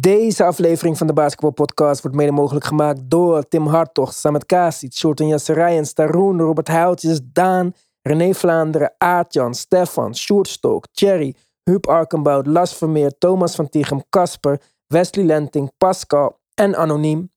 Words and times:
Deze 0.00 0.44
aflevering 0.44 0.98
van 0.98 1.06
de 1.06 1.12
Basketball 1.12 1.50
Podcast 1.50 2.02
wordt 2.02 2.16
mede 2.16 2.32
mogelijk 2.32 2.64
gemaakt 2.64 3.00
door 3.04 3.48
Tim 3.48 3.66
Hartog, 3.66 4.12
Samet 4.12 4.46
Kasic, 4.46 4.92
Shorten 4.92 5.26
Jasserijen, 5.26 5.86
Staroen, 5.86 6.40
Robert 6.40 6.68
Huiltjes, 6.68 7.20
Daan, 7.24 7.74
René 8.02 8.34
Vlaanderen, 8.34 8.94
Aartjan, 8.98 9.54
Stefan, 9.54 10.14
Sjoerd 10.14 10.48
Stok, 10.48 10.86
Thierry, 10.92 11.34
Huub 11.62 11.86
Arkenbout, 11.86 12.46
Las 12.46 12.74
Vermeer, 12.74 13.18
Thomas 13.18 13.54
van 13.54 13.68
Tichem, 13.68 14.02
Casper, 14.10 14.60
Wesley 14.86 15.24
Lenting, 15.24 15.72
Pascal 15.78 16.40
en 16.54 16.76
Anoniem. 16.76 17.32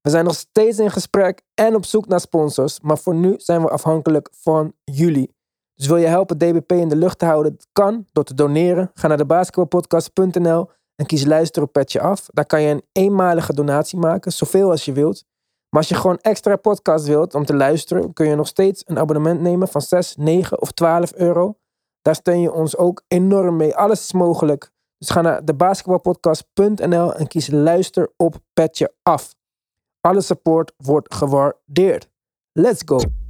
We 0.00 0.10
zijn 0.10 0.24
nog 0.24 0.34
steeds 0.34 0.78
in 0.78 0.90
gesprek 0.90 1.42
en 1.54 1.74
op 1.74 1.84
zoek 1.84 2.06
naar 2.06 2.20
sponsors, 2.20 2.80
maar 2.80 2.98
voor 2.98 3.14
nu 3.14 3.34
zijn 3.36 3.62
we 3.62 3.68
afhankelijk 3.68 4.28
van 4.32 4.72
jullie. 4.84 5.36
Dus 5.74 5.86
wil 5.86 5.96
je 5.96 6.06
helpen 6.06 6.38
DBP 6.38 6.72
in 6.72 6.88
de 6.88 6.96
lucht 6.96 7.18
te 7.18 7.24
houden? 7.24 7.52
Dat 7.52 7.66
kan 7.72 8.06
door 8.12 8.24
te 8.24 8.34
doneren. 8.34 8.90
Ga 8.94 9.08
naar 9.08 9.16
de 9.16 9.26
basketbalpodcast.nl 9.26 10.70
en 10.98 11.06
kies 11.06 11.24
luisteren 11.24 11.68
op 11.68 11.72
Petje 11.72 12.00
Af. 12.00 12.28
Daar 12.32 12.46
kan 12.46 12.62
je 12.62 12.70
een 12.70 12.82
eenmalige 12.92 13.54
donatie 13.54 13.98
maken, 13.98 14.32
zoveel 14.32 14.70
als 14.70 14.84
je 14.84 14.92
wilt. 14.92 15.24
Maar 15.68 15.80
als 15.80 15.88
je 15.88 15.94
gewoon 15.94 16.18
extra 16.18 16.56
podcast 16.56 17.06
wilt 17.06 17.34
om 17.34 17.44
te 17.44 17.54
luisteren, 17.54 18.12
kun 18.12 18.26
je 18.26 18.34
nog 18.34 18.46
steeds 18.46 18.82
een 18.86 18.98
abonnement 18.98 19.40
nemen 19.40 19.68
van 19.68 19.80
6, 19.80 20.16
9 20.16 20.60
of 20.60 20.72
12 20.72 21.12
euro. 21.12 21.58
Daar 22.02 22.14
steun 22.14 22.40
je 22.40 22.52
ons 22.52 22.76
ook 22.76 23.02
enorm 23.08 23.56
mee. 23.56 23.76
Alles 23.76 24.00
is 24.00 24.12
mogelijk. 24.12 24.70
Dus 24.98 25.10
ga 25.10 25.20
naar 25.20 25.44
debasketbalpodcast.nl 25.44 27.14
en 27.14 27.26
kies 27.26 27.50
luister 27.50 28.12
op 28.16 28.36
Petje 28.52 28.94
Af. 29.02 29.34
Alle 30.00 30.20
support 30.20 30.72
wordt 30.76 31.14
gewaardeerd. 31.14 32.08
Let's 32.52 32.82
go! 32.84 33.27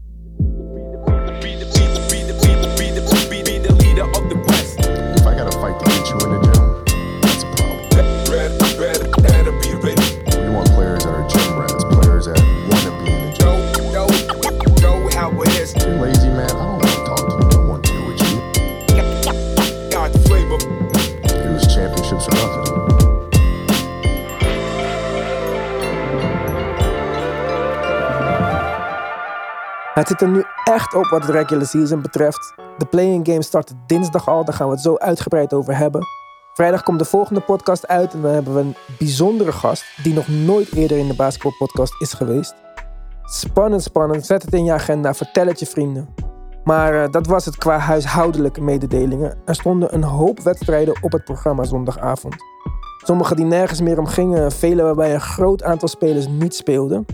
Het 30.09 30.19
zit 30.19 30.29
er 30.29 30.35
nu 30.35 30.45
echt 30.65 30.95
op 30.95 31.07
wat 31.07 31.23
de 31.23 31.33
regular 31.33 31.67
season 31.67 32.03
betreft. 32.03 32.55
De 32.79 32.87
play-in 32.87 33.27
game 33.27 33.43
start 33.43 33.73
dinsdag 33.87 34.29
al, 34.29 34.45
daar 34.45 34.55
gaan 34.55 34.67
we 34.67 34.73
het 34.73 34.83
zo 34.83 34.97
uitgebreid 34.97 35.55
over 35.55 35.77
hebben. 35.77 36.07
Vrijdag 36.55 36.83
komt 36.83 36.99
de 36.99 37.05
volgende 37.05 37.41
podcast 37.41 37.87
uit 37.87 38.13
en 38.13 38.21
dan 38.23 38.31
hebben 38.31 38.55
we 38.55 38.61
een 38.61 38.75
bijzondere 38.99 39.53
gast 39.53 39.85
die 40.03 40.15
nog 40.15 40.29
nooit 40.29 40.75
eerder 40.75 40.99
in 40.99 41.09
de 41.09 41.15
basketbalpodcast 41.15 42.01
is 42.01 42.13
geweest. 42.13 42.55
Spannend, 43.23 43.83
spannend. 43.83 44.27
Zet 44.27 44.43
het 44.43 44.55
in 44.55 44.65
je 44.65 44.73
agenda, 44.73 45.15
vertel 45.15 45.47
het 45.47 45.61
je 45.61 45.67
vrienden. 45.67 46.09
Maar 46.65 47.03
eh, 47.03 47.11
dat 47.11 47.27
was 47.27 47.45
het 47.45 47.57
qua 47.57 47.79
huishoudelijke 47.79 48.61
mededelingen. 48.61 49.39
Er 49.45 49.55
stonden 49.55 49.95
een 49.95 50.05
hoop 50.05 50.41
wedstrijden 50.41 51.03
op 51.03 51.13
het 51.13 51.25
programma 51.25 51.65
zondagavond. 51.65 52.35
Sommige 53.05 53.35
die 53.35 53.45
nergens 53.45 53.81
meer 53.81 53.99
om 53.99 54.07
gingen, 54.07 54.53
vele 54.53 54.83
waarbij 54.83 55.15
een 55.15 55.21
groot 55.21 55.63
aantal 55.63 55.89
spelers 55.89 56.29
niet 56.29 56.55
speelden. 56.55 57.07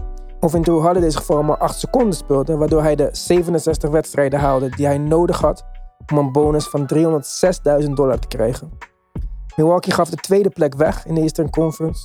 Of 0.45 0.55
in 0.55 0.63
Drew 0.63 0.81
Holiday's 0.81 1.17
geval 1.17 1.43
maar 1.43 1.57
8 1.57 1.79
seconden 1.79 2.15
speelde, 2.15 2.57
waardoor 2.57 2.83
hij 2.83 2.95
de 2.95 3.09
67 3.13 3.91
wedstrijden 3.91 4.41
haalde 4.41 4.69
die 4.69 4.87
hij 4.87 4.99
nodig 4.99 5.41
had 5.41 5.65
om 6.13 6.19
een 6.19 6.33
bonus 6.33 6.69
van 6.69 6.91
306.000 7.83 7.91
dollar 7.91 8.19
te 8.19 8.29
krijgen. 8.29 8.71
Milwaukee 9.57 9.95
gaf 9.95 10.11
de 10.11 10.17
tweede 10.17 10.51
plek 10.51 10.75
weg 10.75 11.07
in 11.07 11.15
de 11.15 11.21
Eastern 11.21 11.51
Conference. 11.51 12.03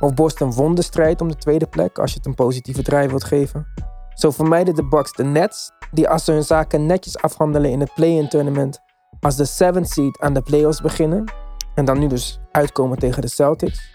Of 0.00 0.14
Boston 0.14 0.52
won 0.52 0.74
de 0.74 0.82
strijd 0.82 1.20
om 1.20 1.28
de 1.28 1.36
tweede 1.36 1.66
plek, 1.66 1.98
als 1.98 2.10
je 2.10 2.16
het 2.16 2.26
een 2.26 2.34
positieve 2.34 2.82
draai 2.82 3.08
wilt 3.08 3.24
geven. 3.24 3.66
Zo 4.14 4.30
vermijden 4.30 4.74
de 4.74 4.88
Bucks 4.88 5.12
de 5.12 5.24
Nets, 5.24 5.70
die 5.90 6.08
als 6.08 6.24
ze 6.24 6.32
hun 6.32 6.44
zaken 6.44 6.86
netjes 6.86 7.18
afhandelen 7.18 7.70
in 7.70 7.80
het 7.80 7.94
play-in 7.94 8.28
tournament, 8.28 8.80
als 9.20 9.36
de 9.36 9.48
7th 9.48 9.86
seed 9.86 10.20
aan 10.20 10.34
de 10.34 10.42
playoffs 10.42 10.80
beginnen. 10.80 11.32
En 11.74 11.84
dan 11.84 11.98
nu 11.98 12.06
dus 12.06 12.40
uitkomen 12.50 12.98
tegen 12.98 13.22
de 13.22 13.28
Celtics. 13.28 13.94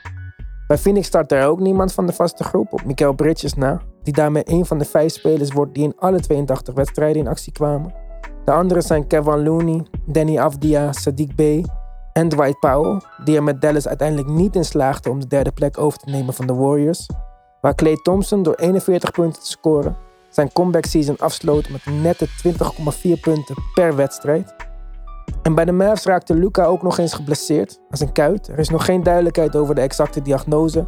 Bij 0.68 0.78
Phoenix 0.78 1.08
start 1.08 1.32
er 1.32 1.48
ook 1.48 1.60
niemand 1.60 1.94
van 1.94 2.06
de 2.06 2.14
vaste 2.14 2.44
groep 2.44 2.74
op 2.74 2.86
Mikael 2.86 3.14
Bridges 3.14 3.54
na, 3.54 3.82
die 4.04 4.14
daarmee 4.14 4.44
een 4.46 4.66
van 4.66 4.78
de 4.78 4.86
vijf 4.86 5.14
spelers 5.14 5.52
wordt 5.52 5.74
die 5.74 5.84
in 5.84 5.94
alle 5.98 6.20
82 6.20 6.74
wedstrijden 6.74 7.22
in 7.22 7.28
actie 7.28 7.52
kwamen. 7.52 7.94
De 8.46 8.52
anderen 8.52 8.84
zijn 8.84 9.08
Kevin 9.08 9.44
Looney, 9.44 9.86
Danny 10.06 10.38
Avdia, 10.38 10.92
Sadiq 10.92 11.36
Bey 11.36 11.66
en 12.14 12.30
Dwight 12.30 12.60
Powell, 12.60 13.02
die 13.24 13.36
er 13.36 13.44
met 13.44 13.62
Dallas 13.62 13.88
uiteindelijk 13.88 14.30
niet 14.30 14.56
in 14.56 14.66
slaagden 14.66 15.12
om 15.12 15.20
de 15.20 15.28
derde 15.28 15.52
plek 15.52 15.78
over 15.78 16.00
te 16.00 16.10
nemen 16.10 16.34
van 16.34 16.48
de 16.48 16.54
Warriors. 16.54 17.10
Waar 17.62 17.76
Klay 17.76 17.96
Thompson 17.96 18.44
door 18.44 18.56
41 18.56 19.12
punten 19.12 19.42
te 19.42 19.48
scoren 19.48 19.98
zijn 20.36 20.54
comeback 20.54 20.86
season 20.86 21.18
afsloot 21.18 21.70
met 21.70 21.86
nette 21.86 22.28
20,4 22.28 23.20
punten 23.22 23.56
per 23.74 23.96
wedstrijd. 23.96 24.56
En 25.42 25.56
bij 25.56 25.66
de 25.66 25.72
Mavs 25.72 26.06
raakte 26.06 26.34
Luca 26.34 26.66
ook 26.66 26.82
nog 26.82 26.98
eens 26.98 27.14
geblesseerd 27.14 27.80
aan 27.90 27.98
zijn 27.98 28.12
kuit. 28.12 28.48
Er 28.48 28.60
is 28.60 28.70
nog 28.70 28.86
geen 28.86 29.04
duidelijkheid 29.04 29.56
over 29.56 29.76
de 29.76 29.82
exacte 29.82 30.22
diagnose. 30.22 30.86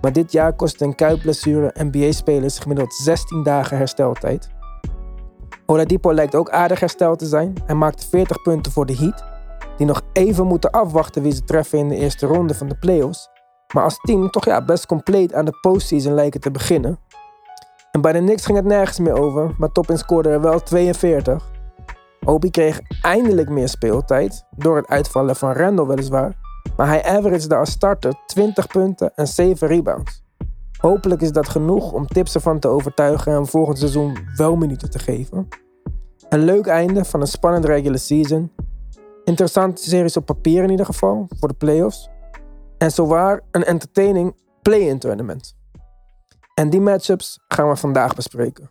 Maar 0.00 0.12
dit 0.12 0.32
jaar 0.32 0.52
kostte 0.52 0.84
een 0.84 0.94
kuitblessure 0.94 1.74
NBA-spelers 1.74 2.58
gemiddeld 2.58 2.94
16 2.94 3.42
dagen 3.42 3.76
hersteltijd. 3.76 4.48
Oladipo 5.66 6.14
lijkt 6.14 6.34
ook 6.34 6.50
aardig 6.50 6.80
hersteld 6.80 7.18
te 7.18 7.26
zijn. 7.26 7.54
Hij 7.64 7.74
maakte 7.74 8.08
40 8.08 8.42
punten 8.42 8.72
voor 8.72 8.86
de 8.86 8.96
Heat, 8.96 9.24
die 9.76 9.86
nog 9.86 10.02
even 10.12 10.46
moeten 10.46 10.70
afwachten 10.70 11.22
wie 11.22 11.32
ze 11.32 11.44
treffen 11.44 11.78
in 11.78 11.88
de 11.88 11.96
eerste 11.96 12.26
ronde 12.26 12.54
van 12.54 12.68
de 12.68 12.78
playoffs. 12.78 13.28
Maar 13.74 13.84
als 13.84 13.98
team 14.00 14.30
toch 14.30 14.44
ja, 14.44 14.64
best 14.64 14.86
compleet 14.86 15.34
aan 15.34 15.44
de 15.44 15.58
postseason 15.60 16.14
lijken 16.14 16.40
te 16.40 16.50
beginnen. 16.50 16.98
En 17.90 18.00
bij 18.00 18.12
de 18.12 18.18
Knicks 18.18 18.44
ging 18.44 18.56
het 18.56 18.66
nergens 18.66 18.98
meer 18.98 19.20
over, 19.20 19.54
maar 19.58 19.72
Toppin 19.72 19.98
scoorde 19.98 20.28
er 20.28 20.40
wel 20.40 20.62
42. 20.62 21.50
Obi 22.24 22.50
kreeg 22.50 22.80
eindelijk 23.02 23.48
meer 23.48 23.68
speeltijd, 23.68 24.44
door 24.56 24.76
het 24.76 24.86
uitvallen 24.86 25.36
van 25.36 25.52
Randall 25.52 25.86
weliswaar. 25.86 26.36
Maar 26.76 26.86
hij 26.86 27.04
averagede 27.04 27.56
als 27.56 27.70
starter 27.70 28.14
20 28.26 28.66
punten 28.66 29.12
en 29.14 29.26
7 29.26 29.68
rebounds. 29.68 30.22
Hopelijk 30.78 31.20
is 31.20 31.32
dat 31.32 31.48
genoeg 31.48 31.92
om 31.92 32.06
tips 32.06 32.34
ervan 32.34 32.58
te 32.58 32.68
overtuigen 32.68 33.32
hem 33.32 33.46
volgend 33.46 33.78
seizoen 33.78 34.16
wel 34.36 34.56
minuten 34.56 34.90
te 34.90 34.98
geven. 34.98 35.48
Een 36.28 36.44
leuk 36.44 36.66
einde 36.66 37.04
van 37.04 37.20
een 37.20 37.26
spannende 37.26 37.66
regular 37.66 37.98
season. 37.98 38.52
Interessante 39.24 39.82
series 39.82 40.16
op 40.16 40.26
papier 40.26 40.62
in 40.62 40.70
ieder 40.70 40.86
geval, 40.86 41.26
voor 41.38 41.48
de 41.48 41.54
playoffs. 41.54 42.08
En 42.78 42.90
zowaar 42.90 43.40
een 43.50 43.64
entertaining 43.64 44.34
play-in 44.62 44.98
tournament. 44.98 45.56
En 46.54 46.70
die 46.70 46.80
matchups 46.80 47.40
gaan 47.48 47.68
we 47.68 47.76
vandaag 47.76 48.14
bespreken. 48.14 48.70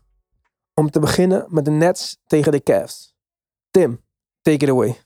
Om 0.73 0.89
te 0.91 0.99
beginnen 0.99 1.45
met 1.47 1.65
de 1.65 1.71
Nets 1.71 2.17
tegen 2.27 2.51
de 2.51 2.63
Cavs. 2.63 3.08
Tim, 3.71 4.01
take 4.41 4.65
it 4.65 4.69
away. 4.69 4.97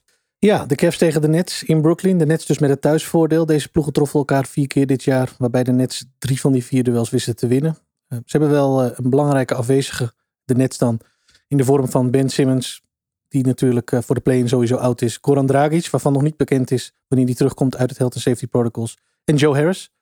Ja, 0.44 0.66
de 0.66 0.74
Cavs 0.74 0.98
tegen 0.98 1.20
de 1.20 1.28
Nets 1.28 1.62
in 1.62 1.80
Brooklyn. 1.80 2.18
De 2.18 2.26
Nets 2.26 2.46
dus 2.46 2.58
met 2.58 2.70
het 2.70 2.80
thuisvoordeel. 2.80 3.46
Deze 3.46 3.68
ploegen 3.68 3.92
troffen 3.92 4.18
elkaar 4.18 4.46
vier 4.46 4.66
keer 4.66 4.86
dit 4.86 5.02
jaar. 5.02 5.34
Waarbij 5.38 5.64
de 5.64 5.72
Nets 5.72 6.04
drie 6.18 6.40
van 6.40 6.52
die 6.52 6.64
vier 6.64 6.84
duels 6.84 7.10
wisten 7.10 7.36
te 7.36 7.46
winnen. 7.46 7.78
Uh, 8.08 8.18
ze 8.24 8.36
hebben 8.36 8.50
wel 8.50 8.84
uh, 8.84 8.90
een 8.94 9.10
belangrijke 9.10 9.54
afwezige. 9.54 10.12
De 10.44 10.54
Nets 10.54 10.78
dan. 10.78 11.00
In 11.48 11.56
de 11.56 11.64
vorm 11.64 11.88
van 11.88 12.10
Ben 12.10 12.28
Simmons. 12.28 12.82
Die 13.28 13.44
natuurlijk 13.44 13.92
uh, 13.92 14.00
voor 14.00 14.14
de 14.14 14.20
play-in 14.20 14.48
sowieso 14.48 14.76
oud 14.76 15.02
is. 15.02 15.18
Goran 15.20 15.46
Dragic. 15.46 15.90
Waarvan 15.90 16.12
nog 16.12 16.22
niet 16.22 16.36
bekend 16.36 16.70
is 16.70 16.94
wanneer 17.08 17.26
hij 17.26 17.36
terugkomt 17.36 17.76
uit 17.76 17.88
het 17.88 17.98
Health 17.98 18.14
and 18.14 18.22
Safety 18.22 18.46
Protocols. 18.46 18.98
En 19.24 19.36
Joe 19.36 19.54
Harris. 19.54 19.92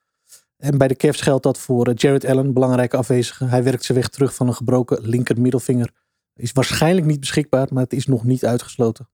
En 0.56 0.78
bij 0.78 0.88
de 0.88 0.96
Cavs 0.96 1.20
geldt 1.20 1.42
dat 1.42 1.58
voor 1.58 1.92
Jared 1.92 2.24
Allen. 2.24 2.52
Belangrijke 2.52 2.96
afwezige. 2.96 3.44
Hij 3.44 3.62
werkt 3.62 3.84
zijn 3.84 3.98
weg 3.98 4.08
terug 4.08 4.34
van 4.34 4.48
een 4.48 4.54
gebroken 4.54 5.08
linker 5.08 5.40
middelvinger. 5.40 5.90
Is 6.34 6.52
waarschijnlijk 6.52 7.06
niet 7.06 7.20
beschikbaar. 7.20 7.68
Maar 7.72 7.82
het 7.82 7.92
is 7.92 8.06
nog 8.06 8.24
niet 8.24 8.44
uitgesloten. 8.44 9.08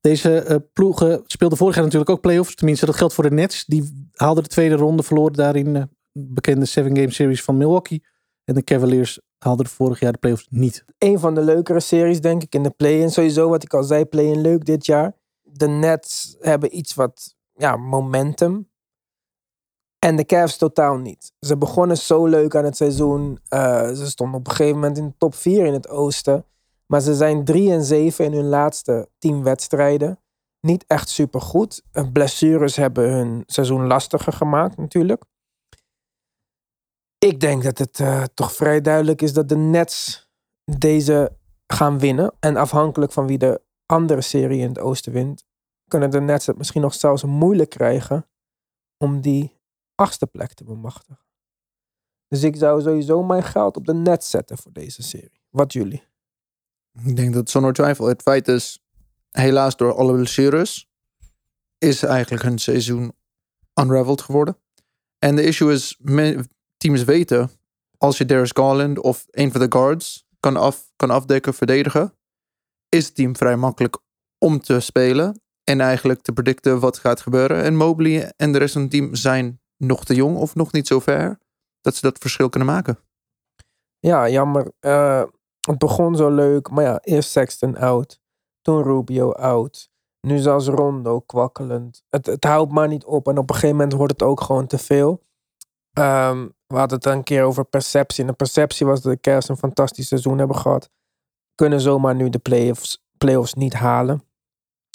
Deze 0.00 0.46
uh, 0.48 0.56
ploegen 0.72 1.22
speelden 1.26 1.58
vorig 1.58 1.74
jaar 1.74 1.84
natuurlijk 1.84 2.10
ook 2.10 2.20
playoffs. 2.20 2.54
Tenminste, 2.54 2.86
dat 2.86 2.96
geldt 2.96 3.14
voor 3.14 3.24
de 3.24 3.34
Nets. 3.34 3.64
Die 3.64 4.10
haalden 4.12 4.42
de 4.42 4.48
tweede 4.48 4.74
ronde, 4.74 5.02
verloren 5.02 5.32
daarin 5.32 5.74
uh, 5.74 5.82
bekende 6.12 6.68
7-game 6.68 7.10
series 7.10 7.42
van 7.42 7.56
Milwaukee. 7.56 8.04
En 8.44 8.54
de 8.54 8.64
Cavaliers 8.64 9.20
haalden 9.38 9.66
vorig 9.66 10.00
jaar 10.00 10.12
de 10.12 10.18
playoffs 10.18 10.46
niet. 10.50 10.84
Een 10.98 11.18
van 11.18 11.34
de 11.34 11.40
leukere 11.40 11.80
series, 11.80 12.20
denk 12.20 12.42
ik, 12.42 12.54
in 12.54 12.62
de 12.62 12.70
play-in. 12.70 13.10
Sowieso, 13.10 13.48
wat 13.48 13.62
ik 13.62 13.74
al 13.74 13.82
zei, 13.82 14.04
play-in 14.04 14.40
leuk 14.40 14.64
dit 14.64 14.86
jaar. 14.86 15.16
De 15.42 15.68
Nets 15.68 16.36
hebben 16.40 16.76
iets 16.76 16.94
wat, 16.94 17.34
ja, 17.52 17.76
momentum. 17.76 18.70
En 20.04 20.16
de 20.16 20.24
Cavs 20.24 20.56
totaal 20.56 20.96
niet. 20.96 21.32
Ze 21.40 21.56
begonnen 21.56 21.96
zo 21.96 22.26
leuk 22.26 22.56
aan 22.56 22.64
het 22.64 22.76
seizoen. 22.76 23.38
Uh, 23.48 23.88
ze 23.88 24.06
stonden 24.06 24.38
op 24.38 24.46
een 24.46 24.54
gegeven 24.54 24.74
moment 24.74 24.98
in 24.98 25.06
de 25.06 25.14
top 25.18 25.34
4 25.34 25.66
in 25.66 25.72
het 25.72 25.88
oosten. 25.88 26.44
Maar 26.86 27.00
ze 27.00 27.14
zijn 27.14 27.44
3 27.44 27.72
en 27.72 27.84
7 27.84 28.24
in 28.24 28.32
hun 28.32 28.48
laatste 28.48 29.08
10 29.18 29.42
wedstrijden. 29.42 30.20
Niet 30.60 30.84
echt 30.86 31.08
super 31.08 31.40
goed. 31.40 31.82
Blessures 32.12 32.76
hebben 32.76 33.12
hun 33.12 33.42
seizoen 33.46 33.86
lastiger 33.86 34.32
gemaakt, 34.32 34.76
natuurlijk. 34.76 35.24
Ik 37.18 37.40
denk 37.40 37.62
dat 37.62 37.78
het 37.78 37.98
uh, 37.98 38.22
toch 38.34 38.52
vrij 38.52 38.80
duidelijk 38.80 39.22
is 39.22 39.32
dat 39.32 39.48
de 39.48 39.56
Nets 39.56 40.28
deze 40.64 41.36
gaan 41.66 41.98
winnen. 41.98 42.34
En 42.40 42.56
afhankelijk 42.56 43.12
van 43.12 43.26
wie 43.26 43.38
de 43.38 43.60
andere 43.86 44.20
serie 44.20 44.60
in 44.60 44.68
het 44.68 44.78
oosten 44.78 45.12
wint, 45.12 45.44
kunnen 45.88 46.10
de 46.10 46.20
Nets 46.20 46.46
het 46.46 46.58
misschien 46.58 46.82
nog 46.82 46.94
zelfs 46.94 47.24
moeilijk 47.24 47.70
krijgen 47.70 48.26
om 48.98 49.20
die 49.20 49.60
achtste 50.02 50.26
plek 50.26 50.52
te 50.52 50.64
bemachtigen. 50.64 51.24
Dus 52.28 52.42
ik 52.42 52.56
zou 52.56 52.82
sowieso 52.82 53.22
mijn 53.22 53.42
geld 53.42 53.76
op 53.76 53.86
de 53.86 53.94
net 53.94 54.24
zetten 54.24 54.58
voor 54.58 54.72
deze 54.72 55.02
serie. 55.02 55.40
Wat 55.50 55.72
jullie? 55.72 56.02
Ik 57.04 57.16
denk 57.16 57.34
dat 57.34 57.50
zonder 57.50 57.72
twijfel. 57.72 58.06
Het 58.06 58.22
feit 58.22 58.48
is, 58.48 58.84
helaas 59.30 59.76
door 59.76 59.94
alle 59.94 60.14
blessures, 60.14 60.90
is 61.78 62.02
eigenlijk 62.02 62.42
hun 62.42 62.58
seizoen 62.58 63.12
unraveled 63.80 64.20
geworden. 64.20 64.56
En 65.18 65.36
de 65.36 65.42
issue 65.42 65.72
is, 65.72 65.98
teams 66.76 67.04
weten, 67.04 67.50
als 67.98 68.18
je 68.18 68.24
Darius 68.24 68.50
Garland 68.50 68.98
of 68.98 69.26
een 69.30 69.52
van 69.52 69.60
de 69.60 69.66
guards 69.68 70.26
kan, 70.40 70.56
af, 70.56 70.92
kan 70.96 71.10
afdekken, 71.10 71.54
verdedigen, 71.54 72.14
is 72.88 73.06
het 73.06 73.14
team 73.14 73.36
vrij 73.36 73.56
makkelijk 73.56 73.98
om 74.38 74.60
te 74.60 74.80
spelen 74.80 75.40
en 75.64 75.80
eigenlijk 75.80 76.22
te 76.22 76.32
predicten 76.32 76.80
wat 76.80 76.98
gaat 76.98 77.20
gebeuren. 77.20 77.62
En 77.62 77.76
Mobley 77.76 78.32
en 78.36 78.52
de 78.52 78.58
rest 78.58 78.72
van 78.72 78.82
het 78.82 78.90
team 78.90 79.14
zijn 79.14 79.60
nog 79.86 80.04
te 80.04 80.14
jong 80.14 80.36
of 80.36 80.54
nog 80.54 80.72
niet 80.72 80.86
zo 80.86 81.00
ver 81.00 81.38
dat 81.80 81.94
ze 81.94 82.00
dat 82.00 82.18
verschil 82.18 82.48
kunnen 82.48 82.68
maken. 82.68 82.98
Ja, 83.98 84.28
jammer. 84.28 84.72
Eh, 84.78 85.24
het 85.60 85.78
begon 85.78 86.16
zo 86.16 86.30
leuk, 86.30 86.70
maar 86.70 86.84
ja, 86.84 86.98
eerst 87.00 87.30
Sexton 87.30 87.76
out. 87.76 88.20
Toen 88.60 88.82
Rubio 88.82 89.32
out. 89.32 89.90
Nu 90.20 90.38
zelfs 90.38 90.66
Rondo 90.66 91.20
kwakkelend. 91.20 92.02
Het, 92.08 92.26
het 92.26 92.44
houdt 92.44 92.72
maar 92.72 92.88
niet 92.88 93.04
op. 93.04 93.28
En 93.28 93.38
op 93.38 93.48
een 93.48 93.54
gegeven 93.54 93.76
moment 93.76 93.92
wordt 93.94 94.12
het 94.12 94.22
ook 94.22 94.40
gewoon 94.40 94.66
te 94.66 94.78
veel. 94.78 95.22
Ehm, 95.92 96.48
we 96.66 96.76
hadden 96.76 96.98
het 96.98 97.06
een 97.06 97.22
keer 97.22 97.44
over 97.44 97.64
perceptie. 97.64 98.24
En 98.24 98.30
de 98.30 98.36
perceptie 98.36 98.86
was 98.86 99.00
dat 99.00 99.12
de 99.12 99.20
Cavs 99.20 99.48
een 99.48 99.56
fantastisch 99.56 100.08
seizoen 100.08 100.38
hebben 100.38 100.56
gehad. 100.56 100.90
Kunnen 101.54 101.80
zomaar 101.80 102.14
nu 102.14 102.28
de 102.28 102.38
playoffs, 102.38 103.04
playoffs 103.18 103.54
niet 103.54 103.74
halen. 103.74 104.24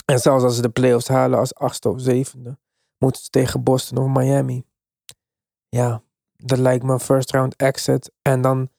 En 0.06 0.20
zelfs 0.20 0.44
als 0.44 0.56
ze 0.56 0.62
de 0.62 0.70
playoffs 0.70 1.08
halen 1.08 1.40
als 1.40 1.56
achtste 1.56 1.90
of 1.90 2.02
zevende, 2.02 2.58
moeten 2.98 3.24
ze 3.24 3.30
tegen 3.30 3.64
Boston 3.64 3.98
of 3.98 4.08
Miami. 4.08 4.66
Ja, 5.70 6.04
dat 6.36 6.58
lijkt 6.58 6.84
me 6.84 6.94
een 6.94 7.00
first 7.00 7.32
round 7.32 7.56
exit. 7.56 8.12
En 8.22 8.42
dan 8.42 8.70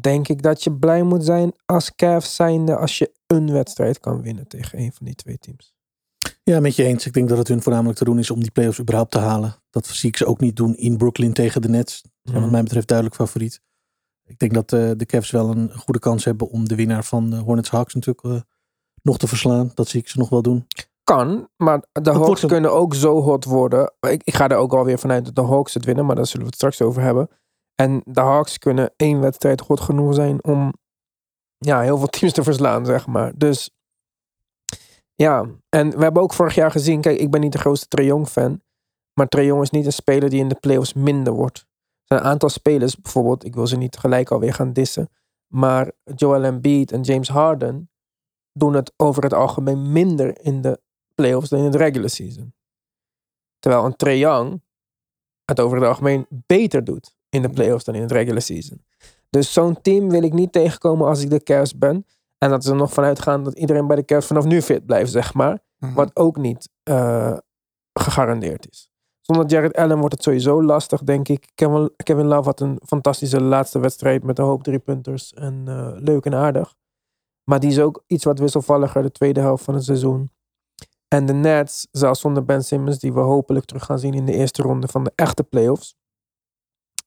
denk 0.00 0.28
ik 0.28 0.42
dat 0.42 0.62
je 0.64 0.72
blij 0.78 1.02
moet 1.02 1.24
zijn 1.24 1.52
als 1.66 1.94
Cavs 1.94 2.34
zijnde 2.34 2.76
als 2.76 2.98
je 2.98 3.12
een 3.26 3.52
wedstrijd 3.52 3.98
kan 4.00 4.22
winnen 4.22 4.48
tegen 4.48 4.78
een 4.78 4.92
van 4.92 5.06
die 5.06 5.14
twee 5.14 5.38
teams. 5.38 5.74
Ja, 6.42 6.60
met 6.60 6.76
je 6.76 6.84
eens. 6.84 7.06
Ik 7.06 7.12
denk 7.12 7.28
dat 7.28 7.38
het 7.38 7.48
hun 7.48 7.62
voornamelijk 7.62 7.98
te 7.98 8.04
doen 8.04 8.18
is 8.18 8.30
om 8.30 8.40
die 8.40 8.50
playoffs 8.50 8.80
überhaupt 8.80 9.10
te 9.10 9.18
halen. 9.18 9.54
Dat 9.70 9.86
zie 9.86 10.08
ik 10.08 10.16
ze 10.16 10.26
ook 10.26 10.40
niet 10.40 10.56
doen 10.56 10.76
in 10.76 10.96
Brooklyn 10.96 11.32
tegen 11.32 11.62
de 11.62 11.68
Nets. 11.68 12.00
Zijn 12.00 12.34
wat 12.34 12.42
Mhm. 12.42 12.52
mij 12.52 12.62
betreft 12.62 12.88
duidelijk 12.88 13.16
favoriet. 13.18 13.60
Ik 14.24 14.38
denk 14.38 14.54
dat 14.54 14.72
eh, 14.72 14.90
de 14.96 15.06
Cavs 15.06 15.30
wel 15.30 15.50
een 15.50 15.72
goede 15.78 16.00
kans 16.00 16.24
hebben 16.24 16.48
om 16.48 16.68
de 16.68 16.74
winnaar 16.74 17.04
van 17.04 17.30
de 17.30 17.36
Hornets 17.36 17.70
Hawks 17.70 17.94
natuurlijk 17.94 18.26
eh, 18.26 18.40
nog 19.02 19.18
te 19.18 19.26
verslaan. 19.26 19.70
Dat 19.74 19.88
zie 19.88 20.00
ik 20.00 20.08
ze 20.08 20.18
nog 20.18 20.28
wel 20.28 20.42
doen. 20.42 20.66
Kan, 21.04 21.48
maar 21.56 21.82
de 21.92 22.10
Hawks 22.10 22.46
kunnen 22.46 22.72
ook 22.72 22.94
zo 22.94 23.20
hot 23.20 23.44
worden. 23.44 23.92
Ik, 24.00 24.22
ik 24.22 24.34
ga 24.34 24.48
er 24.48 24.56
ook 24.56 24.72
alweer 24.72 24.98
vanuit 24.98 25.24
dat 25.24 25.34
de 25.34 25.42
Hawks 25.42 25.74
het 25.74 25.84
winnen, 25.84 26.06
maar 26.06 26.16
daar 26.16 26.26
zullen 26.26 26.40
we 26.40 26.46
het 26.46 26.54
straks 26.54 26.82
over 26.82 27.02
hebben. 27.02 27.28
En 27.74 28.02
de 28.04 28.20
Hawks 28.20 28.58
kunnen 28.58 28.92
één 28.96 29.20
wedstrijd 29.20 29.60
goed 29.60 29.80
genoeg 29.80 30.14
zijn 30.14 30.44
om 30.44 30.72
ja, 31.58 31.80
heel 31.80 31.98
veel 31.98 32.06
teams 32.06 32.32
te 32.32 32.42
verslaan, 32.42 32.86
zeg 32.86 33.06
maar. 33.06 33.32
Dus 33.36 33.70
ja, 35.14 35.46
en 35.68 35.90
we 35.90 36.02
hebben 36.02 36.22
ook 36.22 36.32
vorig 36.32 36.54
jaar 36.54 36.70
gezien, 36.70 37.00
kijk, 37.00 37.18
ik 37.18 37.30
ben 37.30 37.40
niet 37.40 37.52
de 37.52 37.58
grootste 37.58 37.88
Trae 37.88 38.06
Young 38.06 38.28
fan, 38.28 38.60
maar 39.14 39.28
Trae 39.28 39.44
Young 39.44 39.62
is 39.62 39.70
niet 39.70 39.86
een 39.86 39.92
speler 39.92 40.30
die 40.30 40.40
in 40.40 40.48
de 40.48 40.60
playoffs 40.60 40.92
minder 40.92 41.32
wordt. 41.32 41.58
Er 41.58 41.64
zijn 42.04 42.20
een 42.20 42.26
aantal 42.26 42.48
spelers, 42.48 43.00
bijvoorbeeld, 43.00 43.44
ik 43.44 43.54
wil 43.54 43.66
ze 43.66 43.76
niet 43.76 43.96
gelijk 43.96 44.30
alweer 44.30 44.54
gaan 44.54 44.72
dissen, 44.72 45.08
maar 45.52 45.92
Joel 46.14 46.44
Embiid 46.44 46.92
en 46.92 47.00
James 47.00 47.28
Harden 47.28 47.90
doen 48.52 48.74
het 48.74 48.92
over 48.96 49.22
het 49.22 49.34
algemeen 49.34 49.92
minder 49.92 50.44
in 50.44 50.60
de 50.60 50.80
playoffs 51.14 51.48
dan 51.48 51.64
in 51.64 51.70
de 51.70 51.78
regular 51.78 52.10
season. 52.10 52.54
Terwijl 53.58 53.84
een 53.84 53.96
Trae 53.96 54.18
Young 54.18 54.62
het 55.44 55.60
over 55.60 55.76
het 55.76 55.86
algemeen 55.86 56.26
beter 56.28 56.84
doet 56.84 57.14
in 57.28 57.42
de 57.42 57.48
playoffs 57.50 57.84
dan 57.84 57.94
in 57.94 58.02
het 58.02 58.12
regular 58.12 58.42
season. 58.42 58.84
Dus 59.30 59.52
zo'n 59.52 59.80
team 59.80 60.10
wil 60.10 60.22
ik 60.22 60.32
niet 60.32 60.52
tegenkomen 60.52 61.06
als 61.06 61.22
ik 61.22 61.30
de 61.30 61.42
Cavs 61.42 61.78
ben. 61.78 62.06
En 62.38 62.50
dat 62.50 62.64
ze 62.64 62.70
er 62.70 62.76
nog 62.76 62.92
vanuit 62.92 63.20
gaan 63.20 63.44
dat 63.44 63.54
iedereen 63.54 63.86
bij 63.86 63.96
de 63.96 64.04
Cavs 64.04 64.26
vanaf 64.26 64.44
nu 64.44 64.62
fit 64.62 64.86
blijft, 64.86 65.10
zeg 65.10 65.34
maar. 65.34 65.58
Wat 65.94 66.16
ook 66.16 66.36
niet 66.36 66.68
eh, 66.82 67.36
gegarandeerd 67.92 68.70
is. 68.70 68.90
Zonder 69.20 69.46
Jared 69.46 69.76
Allen 69.76 69.98
wordt 69.98 70.14
het 70.14 70.22
sowieso 70.22 70.62
lastig, 70.62 71.02
denk 71.02 71.28
ik. 71.28 71.50
Kevin, 71.54 71.90
Kevin 71.96 72.26
Love 72.26 72.48
had 72.48 72.60
een 72.60 72.80
fantastische 72.86 73.40
laatste 73.40 73.78
wedstrijd 73.78 74.22
met 74.22 74.38
een 74.38 74.44
hoop 74.44 74.62
driepunters. 74.62 75.34
En 75.34 75.62
eh, 75.66 75.90
leuk 75.94 76.24
en 76.24 76.34
aardig. 76.34 76.74
Maar 77.44 77.60
die 77.60 77.70
is 77.70 77.78
ook 77.78 78.02
iets 78.06 78.24
wat 78.24 78.38
wisselvalliger 78.38 79.02
de 79.02 79.12
tweede 79.12 79.40
helft 79.40 79.64
van 79.64 79.74
het 79.74 79.84
seizoen. 79.84 80.30
En 81.12 81.26
de 81.26 81.32
Nets, 81.32 81.86
zelfs 81.90 82.20
zonder 82.20 82.44
Ben 82.44 82.64
Simmons, 82.64 82.98
die 82.98 83.12
we 83.12 83.20
hopelijk 83.20 83.64
terug 83.64 83.84
gaan 83.84 83.98
zien 83.98 84.14
in 84.14 84.26
de 84.26 84.32
eerste 84.32 84.62
ronde 84.62 84.88
van 84.88 85.04
de 85.04 85.12
echte 85.14 85.44
playoffs. 85.44 85.96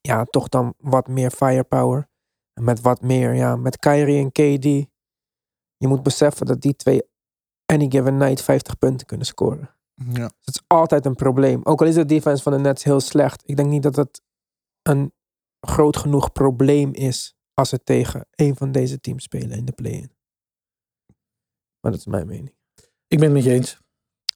Ja, 0.01 0.23
toch 0.23 0.49
dan 0.49 0.73
wat 0.77 1.07
meer 1.07 1.31
firepower. 1.31 2.09
En 2.53 2.63
met 2.63 2.81
wat 2.81 3.01
meer, 3.01 3.33
ja, 3.33 3.55
met 3.55 3.77
Kyrie 3.77 4.17
en 4.17 4.31
KD. 4.31 4.63
Je 5.77 5.87
moet 5.87 6.03
beseffen 6.03 6.45
dat 6.45 6.61
die 6.61 6.75
twee 6.75 7.01
any 7.65 7.89
given 7.89 8.17
night 8.17 8.41
50 8.41 8.77
punten 8.77 9.07
kunnen 9.07 9.25
scoren. 9.25 9.75
Ja. 9.93 10.27
Dus 10.27 10.45
het 10.45 10.55
is 10.55 10.63
altijd 10.67 11.05
een 11.05 11.15
probleem. 11.15 11.61
Ook 11.63 11.81
al 11.81 11.87
is 11.87 11.95
de 11.95 12.05
defense 12.05 12.43
van 12.43 12.51
de 12.51 12.59
Nets 12.59 12.83
heel 12.83 12.99
slecht. 12.99 13.43
Ik 13.45 13.55
denk 13.55 13.69
niet 13.69 13.83
dat 13.83 13.95
het 13.95 14.21
een 14.81 15.13
groot 15.59 15.97
genoeg 15.97 16.31
probleem 16.31 16.93
is 16.93 17.35
als 17.53 17.69
ze 17.69 17.83
tegen 17.83 18.27
een 18.31 18.55
van 18.55 18.71
deze 18.71 18.99
teams 18.99 19.23
spelen 19.23 19.57
in 19.57 19.65
de 19.65 19.71
play-in. 19.71 20.11
Maar 21.79 21.91
dat 21.91 21.99
is 21.99 22.05
mijn 22.05 22.27
mening. 22.27 22.53
Ik 23.07 23.19
ben 23.19 23.23
het 23.23 23.33
met 23.33 23.43
je 23.43 23.51
eens. 23.51 23.83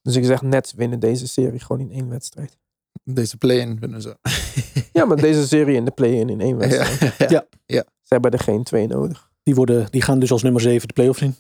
Dus 0.10 0.18
ik 0.18 0.26
zeg 0.26 0.42
Nets 0.42 0.74
winnen 0.74 1.00
deze 1.00 1.28
serie 1.28 1.60
gewoon 1.60 1.82
in 1.82 1.92
één 1.92 2.10
wedstrijd. 2.10 2.58
Deze 3.04 3.38
play-in 3.38 3.78
vinden 3.80 4.02
ze. 4.02 4.18
Ja, 4.94 5.06
maar 5.06 5.18
deze 5.18 5.48
serie 5.48 5.76
in 5.76 5.86
de 5.86 5.92
play-in 5.92 6.30
in 6.30 6.42
één 6.42 6.58
wedstrijd. 6.58 7.16
ja. 7.32 7.46
Ja. 7.66 7.84
Ze 7.84 8.14
hebben 8.14 8.32
er 8.32 8.40
geen 8.40 8.64
twee 8.64 8.88
nodig. 8.88 9.32
Die, 9.44 9.56
worden, 9.56 9.92
die 9.92 10.02
gaan 10.02 10.20
dus 10.20 10.32
als 10.32 10.44
nummer 10.44 10.62
7 10.62 10.88
de 10.88 10.94
playoffs 10.94 11.22
in. 11.22 11.36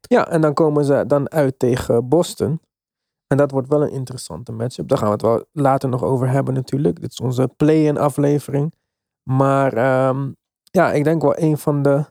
Ja, 0.00 0.28
en 0.28 0.40
dan 0.40 0.54
komen 0.54 0.84
ze 0.84 1.04
dan 1.06 1.30
uit 1.30 1.58
tegen 1.58 2.08
Boston. 2.08 2.60
En 3.26 3.36
dat 3.36 3.50
wordt 3.50 3.68
wel 3.68 3.82
een 3.82 3.92
interessante 3.92 4.52
matchup. 4.52 4.88
Daar 4.88 4.98
gaan 4.98 5.06
we 5.06 5.12
het 5.12 5.22
wel 5.22 5.44
later 5.52 5.88
nog 5.88 6.02
over 6.02 6.28
hebben 6.28 6.54
natuurlijk. 6.54 7.00
Dit 7.00 7.12
is 7.12 7.20
onze 7.20 7.50
play-in 7.56 7.98
aflevering. 7.98 8.74
Maar 9.30 9.72
ehm, 9.72 10.32
ja, 10.62 10.92
ik 10.92 11.04
denk 11.04 11.22
wel 11.22 11.38
een 11.38 11.58
van 11.58 11.82
de 11.82 12.04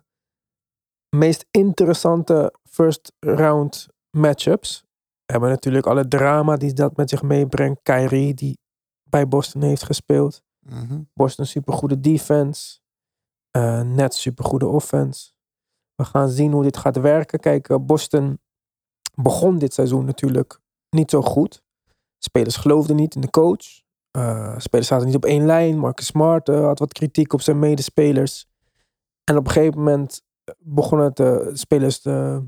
meest 1.09 1.45
interessante 1.51 2.53
first 2.63 3.11
round 3.19 3.87
matchups. 4.09 4.84
We 5.25 5.31
hebben 5.31 5.49
natuurlijk 5.49 5.85
alle 5.85 6.07
drama 6.07 6.55
die 6.55 6.73
dat 6.73 6.97
met 6.97 7.09
zich 7.09 7.21
meebrengt. 7.21 7.79
Kyrie 7.83 8.33
die 8.33 8.57
bij 9.09 9.27
Boston 9.27 9.61
heeft 9.61 9.83
gespeeld. 9.83 10.43
Mhm. 10.59 11.01
Boston 11.13 11.45
supergoede 11.45 11.99
defense. 11.99 12.79
eh 13.51 13.81
net 13.81 14.13
supergoede 14.13 14.67
offense. 14.67 15.31
We 15.95 16.05
gaan 16.05 16.29
zien 16.29 16.51
hoe 16.51 16.63
dit 16.63 16.77
gaat 16.77 16.95
werken. 16.99 17.39
Kijk, 17.39 17.69
eh, 17.69 17.77
Boston 17.81 18.39
begon 19.21 19.57
dit 19.57 19.73
seizoen 19.73 20.05
natuurlijk 20.05 20.59
niet 20.89 21.09
zo 21.09 21.21
goed. 21.21 21.63
Spelers 22.17 22.55
geloofden 22.55 22.95
niet 22.95 23.15
in 23.15 23.21
de 23.21 23.29
coach. 23.29 23.81
Eh, 24.11 24.57
spelers 24.57 24.87
zaten 24.87 25.05
niet 25.05 25.15
op 25.15 25.25
één 25.25 25.45
lijn. 25.45 25.77
Marcus 25.79 26.05
Smart 26.05 26.47
had 26.47 26.79
wat 26.79 26.93
kritiek 26.93 27.33
op 27.33 27.41
zijn 27.41 27.59
medespelers. 27.59 28.47
En 29.23 29.37
op 29.37 29.45
een 29.45 29.51
gegeven 29.51 29.77
moment 29.77 30.21
begonnen 30.59 31.15
de 31.15 31.49
spelers 31.53 31.99
te 32.01 32.43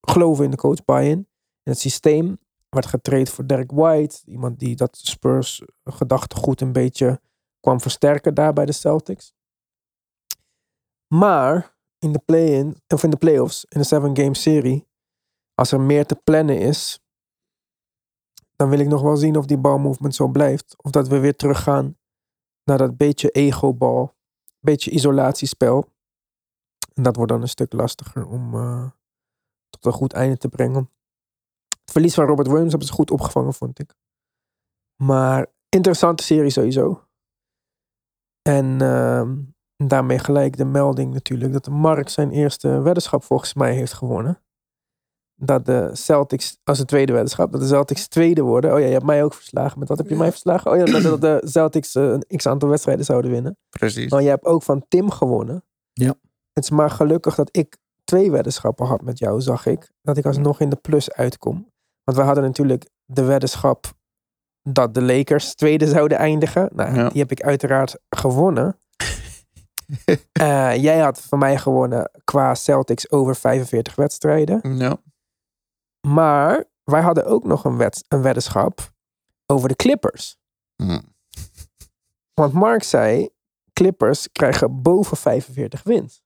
geloven 0.00 0.44
in 0.44 0.50
de 0.50 0.56
coach, 0.56 0.84
buy-in. 0.84 1.28
Het 1.68 1.78
systeem 1.78 2.38
werd 2.68 2.86
getraind 2.86 3.30
voor 3.30 3.46
Derek 3.46 3.70
White. 3.70 4.20
Iemand 4.26 4.58
die 4.58 4.76
dat 4.76 4.96
Spurs 4.96 5.62
gedachtegoed 5.84 6.60
een 6.60 6.72
beetje 6.72 7.20
kwam 7.60 7.80
versterken 7.80 8.34
daar 8.34 8.52
bij 8.52 8.66
de 8.66 8.72
Celtics. 8.72 9.32
Maar 11.14 11.76
in 11.98 12.12
de 12.12 12.18
play-in, 12.18 12.76
of 12.86 13.02
in 13.02 13.10
de 13.10 13.16
playoffs, 13.16 13.64
in 13.68 13.80
de 13.80 13.86
seven 13.86 14.16
game 14.16 14.34
serie, 14.34 14.88
als 15.54 15.72
er 15.72 15.80
meer 15.80 16.06
te 16.06 16.14
plannen 16.14 16.58
is, 16.58 17.00
dan 18.56 18.68
wil 18.68 18.78
ik 18.78 18.88
nog 18.88 19.02
wel 19.02 19.16
zien 19.16 19.36
of 19.36 19.46
die 19.46 19.58
balmovement 19.58 20.14
zo 20.14 20.28
blijft. 20.28 20.74
Of 20.82 20.90
dat 20.90 21.08
we 21.08 21.18
weer 21.18 21.36
teruggaan 21.36 21.98
naar 22.64 22.78
dat 22.78 22.96
beetje 22.96 23.30
ego-bal, 23.30 24.14
beetje 24.60 24.90
isolatiespel. 24.90 25.84
En 26.94 27.02
dat 27.02 27.16
wordt 27.16 27.32
dan 27.32 27.42
een 27.42 27.48
stuk 27.48 27.72
lastiger 27.72 28.26
om 28.26 28.54
eh, 28.54 28.90
tot 29.68 29.84
een 29.84 29.92
goed 29.92 30.12
einde 30.12 30.36
te 30.36 30.48
brengen. 30.48 30.90
Het 31.88 31.96
verlies 31.96 32.14
van 32.14 32.26
Robert 32.26 32.48
Williams 32.48 32.70
hebben 32.70 32.88
ze 32.88 32.94
goed 32.94 33.10
opgevangen, 33.10 33.54
vond 33.54 33.78
ik. 33.78 33.94
Maar 35.02 35.46
interessante 35.68 36.22
serie 36.22 36.50
sowieso. 36.50 37.02
En 38.42 38.80
ehm, 38.80 39.36
daarmee 39.76 40.18
gelijk 40.18 40.56
de 40.56 40.64
melding 40.64 41.12
natuurlijk 41.12 41.52
dat 41.52 41.64
de 41.64 41.70
Mark 41.70 42.08
zijn 42.08 42.30
eerste 42.30 42.80
weddenschap 42.80 43.24
volgens 43.24 43.54
mij 43.54 43.74
heeft 43.74 43.92
gewonnen. 43.92 44.42
Dat 45.34 45.66
de 45.66 45.90
Celtics, 45.92 46.58
als 46.64 46.78
het 46.78 46.88
tweede 46.88 47.12
weddenschap, 47.12 47.52
dat 47.52 47.60
de 47.60 47.66
Celtics 47.66 48.08
tweede 48.08 48.42
worden. 48.42 48.72
Oh 48.72 48.78
ja, 48.78 48.86
je 48.86 48.92
hebt 48.92 49.04
mij 49.04 49.24
ook 49.24 49.34
verslagen. 49.34 49.78
Met 49.78 49.88
wat 49.88 49.98
heb 49.98 50.08
je 50.08 50.16
mij 50.16 50.30
verslagen? 50.30 50.70
Oh 50.70 50.76
ja, 50.76 50.84
dat, 50.84 51.02
dat 51.02 51.20
de 51.20 51.40
Celtics 51.44 51.94
eh, 51.94 52.02
een 52.02 52.36
x 52.36 52.46
aantal 52.46 52.68
wedstrijden 52.68 53.04
zouden 53.04 53.30
winnen. 53.30 53.56
Precies. 53.68 54.10
Maar 54.10 54.22
jij 54.22 54.30
hebt 54.30 54.44
ook 54.44 54.62
van 54.62 54.84
Tim 54.88 55.10
gewonnen. 55.10 55.64
Ja. 55.92 56.14
Het 56.52 56.64
is 56.64 56.70
maar 56.70 56.90
gelukkig 56.90 57.34
dat 57.34 57.56
ik 57.56 57.76
twee 58.04 58.30
weddenschappen 58.30 58.86
had 58.86 59.02
met 59.02 59.18
jou, 59.18 59.40
zag 59.40 59.66
ik. 59.66 59.92
Dat 60.02 60.16
ik 60.16 60.26
alsnog 60.26 60.60
in 60.60 60.68
de 60.68 60.76
plus 60.76 61.12
uitkom. 61.12 61.66
Want 62.08 62.20
we 62.20 62.26
hadden 62.26 62.44
natuurlijk 62.44 62.88
de 63.04 63.24
weddenschap 63.24 63.92
dat 64.62 64.94
de 64.94 65.02
Lakers 65.02 65.54
tweede 65.54 65.86
zouden 65.86 66.18
eindigen. 66.18 66.68
Nou, 66.72 66.94
Ja. 66.94 67.08
die 67.08 67.20
heb 67.20 67.30
ik 67.30 67.42
uiteraard 67.42 67.98
gewonnen. 68.08 68.76
Eh, 70.32 70.76
jij 70.76 70.98
had 70.98 71.20
van 71.20 71.38
mij 71.38 71.58
gewonnen 71.58 72.10
qua 72.24 72.54
Celtics 72.54 73.10
over 73.10 73.36
45 73.36 73.94
wedstrijden. 73.94 74.76
Ja. 74.76 74.96
Maar 76.06 76.64
wij 76.84 77.00
hadden 77.00 77.26
ook 77.26 77.44
nog 77.44 77.64
een, 77.64 77.76
wed 77.76 78.04
een 78.08 78.22
weddenschap 78.22 78.92
over 79.46 79.68
de 79.68 79.76
Clippers. 79.76 80.38
Hm. 80.76 81.00
Want 82.34 82.52
Mark 82.52 82.82
zei, 82.82 83.28
Clippers 83.72 84.28
krijgen 84.32 84.82
boven 84.82 85.16
45 85.16 85.82
wins. 85.82 86.22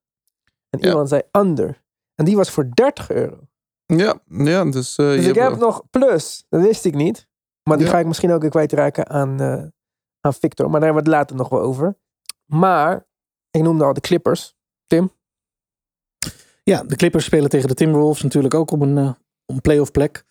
En 0.71 0.85
iemand 0.85 1.09
zei 1.09 1.23
under. 1.33 1.83
En 2.15 2.25
die 2.25 2.37
was 2.37 2.51
voor 2.51 2.71
30 2.75 3.11
euro. 3.11 3.49
Ja, 3.97 4.21
ja, 4.29 4.65
dus... 4.65 4.97
eh, 4.97 5.07
Dus 5.07 5.25
je 5.25 5.29
ik 5.31 5.35
hebt 5.35 5.51
heb 5.51 5.61
nog 5.61 5.83
plus. 5.91 6.45
Dat 6.49 6.63
wist 6.63 6.85
ik 6.85 6.95
niet. 6.95 7.29
Maar 7.63 7.77
die 7.77 7.87
Ja. 7.87 7.93
ga 7.93 7.99
ik 7.99 8.07
misschien 8.07 8.33
ook 8.33 8.41
weer 8.41 8.51
kwijtraken 8.51 9.09
aan, 9.09 9.41
eh, 9.41 9.65
aan 10.21 10.35
Victor. 10.35 10.71
Maar 10.71 10.81
daar 10.81 10.89
hebben 10.95 11.05
we 11.05 11.11
het 11.11 11.19
later 11.19 11.37
nog 11.37 11.49
wel 11.49 11.61
over. 11.61 11.99
Maar, 12.47 13.07
ik 13.51 13.63
noemde 13.63 13.85
al 13.85 13.93
de 13.93 14.01
Clippers. 14.01 14.55
Ja, 16.65 16.83
de 16.83 16.97
Clippers 16.97 17.25
spelen 17.25 17.51
tegen 17.51 17.69
de 17.69 17.75
Timberwolves 17.75 18.23
natuurlijk 18.23 18.55
ook 18.55 18.71
om 18.71 18.83
een, 18.83 18.97
om 19.47 19.55
een 19.55 19.61
playoff 19.61 19.91
plek. 19.91 20.25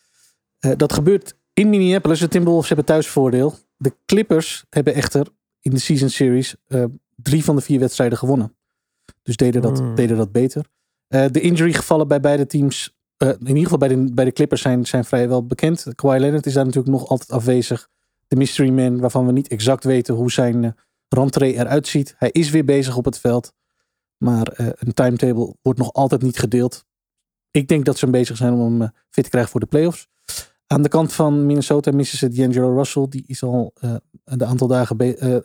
Eh, 0.59 0.71
dat 0.77 0.93
gebeurt 0.93 1.35
in 1.53 1.69
Minneapolis. 1.69 2.19
De 2.19 2.27
Timberwolves 2.27 2.67
hebben 2.67 2.85
thuisvoordeel. 2.85 3.53
De 3.77 3.93
Clippers 4.05 4.65
hebben 4.69 4.93
echter 4.93 5.27
in 5.59 5.71
de 5.71 5.79
season 5.79 6.09
series 6.09 6.55
eh, 6.67 6.83
drie 7.15 7.43
van 7.43 7.55
de 7.55 7.61
vier 7.61 7.79
wedstrijden 7.79 8.17
gewonnen. 8.17 8.55
Dus 9.23 9.35
deden 9.35 9.61
dat, 9.61 9.79
Hmm. 9.79 9.95
deden 9.95 10.17
dat 10.17 10.31
beter. 10.31 10.65
Eh, 11.07 11.25
de 11.31 11.41
injurygevallen 11.41 12.07
bij 12.07 12.19
beide 12.19 12.45
teams, 12.45 12.97
eh, 13.21 13.27
in 13.27 13.47
ieder 13.47 13.63
geval 13.63 13.77
bij 13.77 13.87
de, 13.87 14.13
bij 14.13 14.25
de 14.25 14.31
Clippers, 14.31 14.61
zijn, 14.61 14.85
zijn 14.85 15.05
vrijwel 15.05 15.45
bekend. 15.45 15.85
Kawhi 15.95 16.19
Leonard 16.19 16.45
is 16.45 16.53
daar 16.53 16.65
natuurlijk 16.65 16.93
nog 16.93 17.07
altijd 17.07 17.31
afwezig. 17.31 17.89
De 18.27 18.35
mystery 18.35 18.69
man, 18.69 18.99
waarvan 18.99 19.25
we 19.25 19.31
niet 19.31 19.47
exact 19.47 19.83
weten 19.83 20.15
hoe 20.15 20.31
zijn 20.31 20.63
uh, 20.63 20.71
rentree 21.07 21.53
eruit 21.53 21.87
ziet. 21.87 22.15
Hij 22.17 22.29
is 22.31 22.49
weer 22.49 22.65
bezig 22.65 22.97
op 22.97 23.05
het 23.05 23.19
veld. 23.19 23.53
Maar 24.17 24.47
eh, 24.47 24.67
een 24.73 24.93
timetable 24.93 25.55
wordt 25.61 25.79
nog 25.79 25.93
altijd 25.93 26.21
niet 26.21 26.39
gedeeld. 26.39 26.85
Ik 27.51 27.67
denk 27.67 27.85
dat 27.85 27.97
ze 27.97 28.09
bezig 28.09 28.37
zijn 28.37 28.53
om 28.53 28.81
hem 28.81 28.91
fit 29.09 29.23
te 29.23 29.29
krijgen 29.29 29.51
voor 29.51 29.59
de 29.59 29.65
playoffs. 29.65 30.07
Aan 30.67 30.81
de 30.81 30.89
kant 30.89 31.13
van 31.13 31.45
Minnesota 31.45 31.91
missen 31.91 32.17
ze 32.17 32.29
D'Angelo 32.29 32.75
Russell. 32.75 33.05
Die 33.09 33.23
is 33.27 33.43
al 33.43 33.73
een 34.23 34.45
aantal 34.45 34.67
dagen 34.67 34.97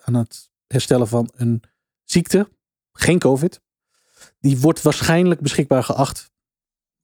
aan 0.05 0.15
het 0.15 0.51
herstellen 0.67 1.09
van 1.09 1.31
een 1.35 1.63
ziekte. 2.05 2.49
Geen 2.93 3.19
COVID. 3.19 3.61
Die 4.41 4.59
wordt 4.61 4.83
waarschijnlijk 4.83 5.41
beschikbaar 5.41 5.83
geacht. 5.83 6.31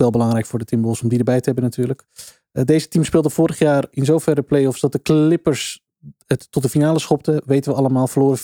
Wel 0.03 0.11
belangrijk 0.11 0.47
voor 0.47 0.59
de 0.59 0.65
Timberwolves 0.65 1.03
om 1.03 1.09
die 1.09 1.19
erbij 1.19 1.39
te 1.39 1.45
hebben 1.45 1.65
natuurlijk. 1.65 2.05
Eh, 2.53 2.65
deze 2.65 2.89
team 2.89 3.05
speelde 3.05 3.31
vorig 3.31 3.59
jaar 3.59 3.87
in 3.91 4.05
zoverre 4.05 4.43
playoffs 4.43 4.81
dat 4.81 4.93
de 4.93 5.03
Clippers 5.03 5.85
het 6.27 6.53
tot 6.53 6.63
de 6.63 6.69
finale 6.69 6.99
schopten. 6.99 7.43
Weten 7.47 7.73
we 7.73 7.79
allemaal. 7.79 8.07
Verloren 8.07 8.39
4-2 8.39 8.43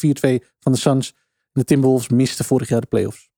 van 0.60 0.72
de 0.72 0.78
Suns. 0.78 1.14
De 1.52 1.64
Timberwolves 1.64 2.08
misten 2.08 2.44
vorig 2.44 2.68
jaar 2.68 2.80
de 2.80 2.86
playoffs. 2.86 3.30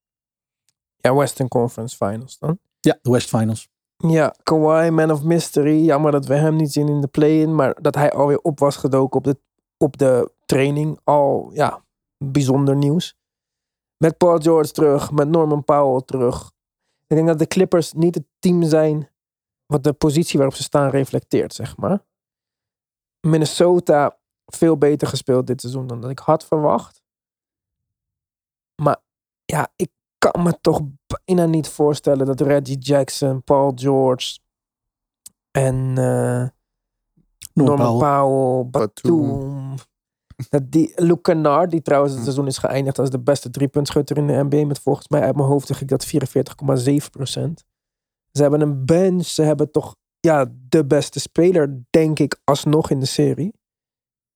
Ja, 0.96 1.14
Western 1.14 1.48
Conference 1.48 1.96
Finals 1.96 2.38
dan. 2.38 2.58
Ja, 2.80 2.98
de 3.02 3.10
West 3.10 3.28
Finals. 3.28 3.68
Ja, 3.96 4.34
Kawhi, 4.42 4.90
Man 4.90 5.10
of 5.10 5.22
Mystery. 5.22 5.84
Jammer 5.84 6.12
dat 6.12 6.26
we 6.26 6.34
hem 6.34 6.56
niet 6.56 6.72
zien 6.72 6.88
in 6.88 7.00
de 7.00 7.06
play-in. 7.06 7.54
Maar 7.54 7.82
dat 7.82 7.94
hij 7.94 8.12
alweer 8.12 8.38
op 8.38 8.58
was 8.58 8.76
gedoken 8.76 9.18
op 9.18 9.24
de, 9.24 9.38
op 9.76 9.98
de 9.98 10.32
training. 10.46 10.98
Al, 11.04 11.50
ja, 11.52 11.84
bijzonder 12.24 12.76
nieuws. 12.76 13.18
Met 13.96 14.16
Paul 14.16 14.38
George 14.38 14.72
terug. 14.72 15.10
Met 15.10 15.28
Norman 15.28 15.64
Powell 15.64 16.02
terug. 16.04 16.52
Ik 17.10 17.16
denk 17.16 17.28
dat 17.28 17.38
de 17.38 17.46
Clippers 17.46 17.92
niet 17.92 18.14
het 18.14 18.26
team 18.38 18.62
zijn... 18.62 19.10
wat 19.66 19.84
de 19.84 19.92
positie 19.92 20.38
waarop 20.38 20.56
ze 20.56 20.62
staan 20.62 20.90
reflecteert, 20.90 21.54
zeg 21.54 21.76
maar. 21.76 22.04
Minnesota 23.20 24.18
veel 24.46 24.76
beter 24.76 25.08
gespeeld 25.08 25.46
dit 25.46 25.60
seizoen 25.60 25.86
dan 25.86 26.00
dat 26.00 26.10
ik 26.10 26.18
had 26.18 26.46
verwacht. 26.46 27.02
Maar 28.82 29.02
ja, 29.44 29.72
ik 29.76 29.90
kan 30.18 30.42
me 30.42 30.60
toch 30.60 30.80
bijna 31.06 31.46
niet 31.46 31.68
voorstellen 31.68 32.26
dat 32.26 32.40
Reggie 32.40 32.78
Jackson, 32.78 33.42
Paul 33.42 33.72
George 33.74 34.38
en 35.50 35.98
eh, 35.98 36.48
Norman. 37.52 37.98
Powell, 37.98 38.70
Batum. 38.70 39.74
Dat 40.48 40.70
die, 40.72 40.92
Luke 40.96 41.20
Kennard, 41.20 41.70
die 41.70 41.82
trouwens 41.82 42.14
het 42.14 42.22
seizoen 42.22 42.46
is 42.46 42.58
geëindigd 42.58 42.98
als 42.98 43.10
de 43.10 43.20
beste 43.20 43.50
driepuntschutter 43.50 44.16
in 44.16 44.26
de 44.26 44.44
NBA. 44.48 44.66
Met 44.66 44.78
volgens 44.78 45.08
mij 45.08 45.20
uit 45.20 45.36
mijn 45.36 45.48
hoofd 45.48 45.66
zeg 45.66 45.80
ik 45.80 45.88
dat 45.88 46.06
44,7%. 46.06 46.10
Ze 48.32 48.42
hebben 48.42 48.60
een 48.60 48.84
bench. 48.84 49.24
Ze 49.24 49.42
hebben 49.42 49.70
toch 49.70 49.96
ja, 50.20 50.52
de 50.68 50.86
beste 50.86 51.20
speler, 51.20 51.82
denk 51.90 52.18
ik, 52.18 52.40
alsnog 52.44 52.90
in 52.90 53.00
de 53.00 53.06
serie. 53.06 53.54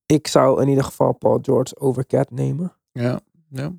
Ik 0.06 0.26
zou 0.26 0.62
in 0.62 0.68
ieder 0.68 0.84
geval 0.84 1.12
Paul 1.12 1.38
George 1.42 1.80
over 1.80 2.06
Cat 2.06 2.30
nemen. 2.30 2.76
Ja, 2.92 3.20
ja. 3.48 3.72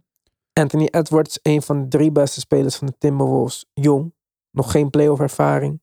Anthony 0.53 0.88
Edwards, 0.91 1.39
een 1.41 1.62
van 1.62 1.82
de 1.82 1.88
drie 1.88 2.12
beste 2.12 2.39
spelers 2.39 2.75
van 2.75 2.88
de 2.88 2.96
Timberwolves. 2.98 3.65
Jong, 3.74 4.13
nog 4.51 4.72
geen 4.72 4.89
playoff 4.89 5.22
ervaring. 5.22 5.82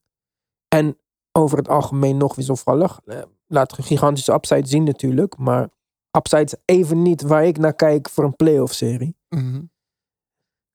En 0.69 0.99
over 1.33 1.59
het 1.59 1.69
algemeen 1.69 2.17
nog 2.17 2.35
wisselvallig. 2.35 3.01
Eh, 3.05 3.23
Laat 3.47 3.79
een 3.79 3.85
gigantische 3.85 4.33
upside 4.33 4.67
zien 4.67 4.85
natuurlijk. 4.85 5.37
Maar 5.37 5.69
upside 6.17 6.45
is 6.45 6.55
even 6.65 7.03
niet 7.03 7.23
waar 7.23 7.45
ik 7.45 7.59
naar 7.59 7.75
kijk 7.75 8.09
voor 8.09 8.25
een 8.25 8.37
playoff 8.37 8.75
serie. 8.75 9.17
Mhm. 9.29 9.63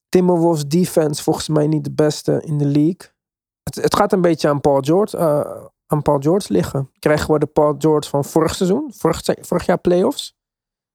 Timberwolves 0.09 0.67
defense 0.67 1.23
volgens 1.23 1.47
mij 1.47 1.67
niet 1.67 1.83
de 1.83 1.91
beste 1.91 2.41
in 2.45 2.57
de 2.57 2.65
league. 2.65 3.15
Het, 3.63 3.75
het 3.75 3.95
gaat 3.95 4.13
een 4.13 4.21
beetje 4.21 4.49
aan 4.49 4.61
Paul 4.61 4.81
George, 4.81 5.17
eh, 5.17 5.65
aan 5.85 6.01
Paul 6.01 6.19
George 6.19 6.53
liggen. 6.53 6.91
Krijgen 6.99 7.33
we 7.33 7.39
de 7.39 7.45
Paul 7.45 7.75
George 7.77 8.09
van 8.09 8.25
vorig 8.25 8.55
seizoen, 8.55 8.93
vorig, 8.93 9.21
vorig 9.23 9.65
jaar 9.65 9.79
playoffs. 9.79 10.35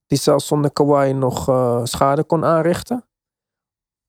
Die 0.07 0.19
zelfs 0.19 0.47
zonder 0.47 0.73
Kawhi 0.73 1.13
nog 1.13 1.49
eh, 1.49 1.85
schade 1.85 2.25
kon 2.25 2.45
aanrichten. 2.45 3.07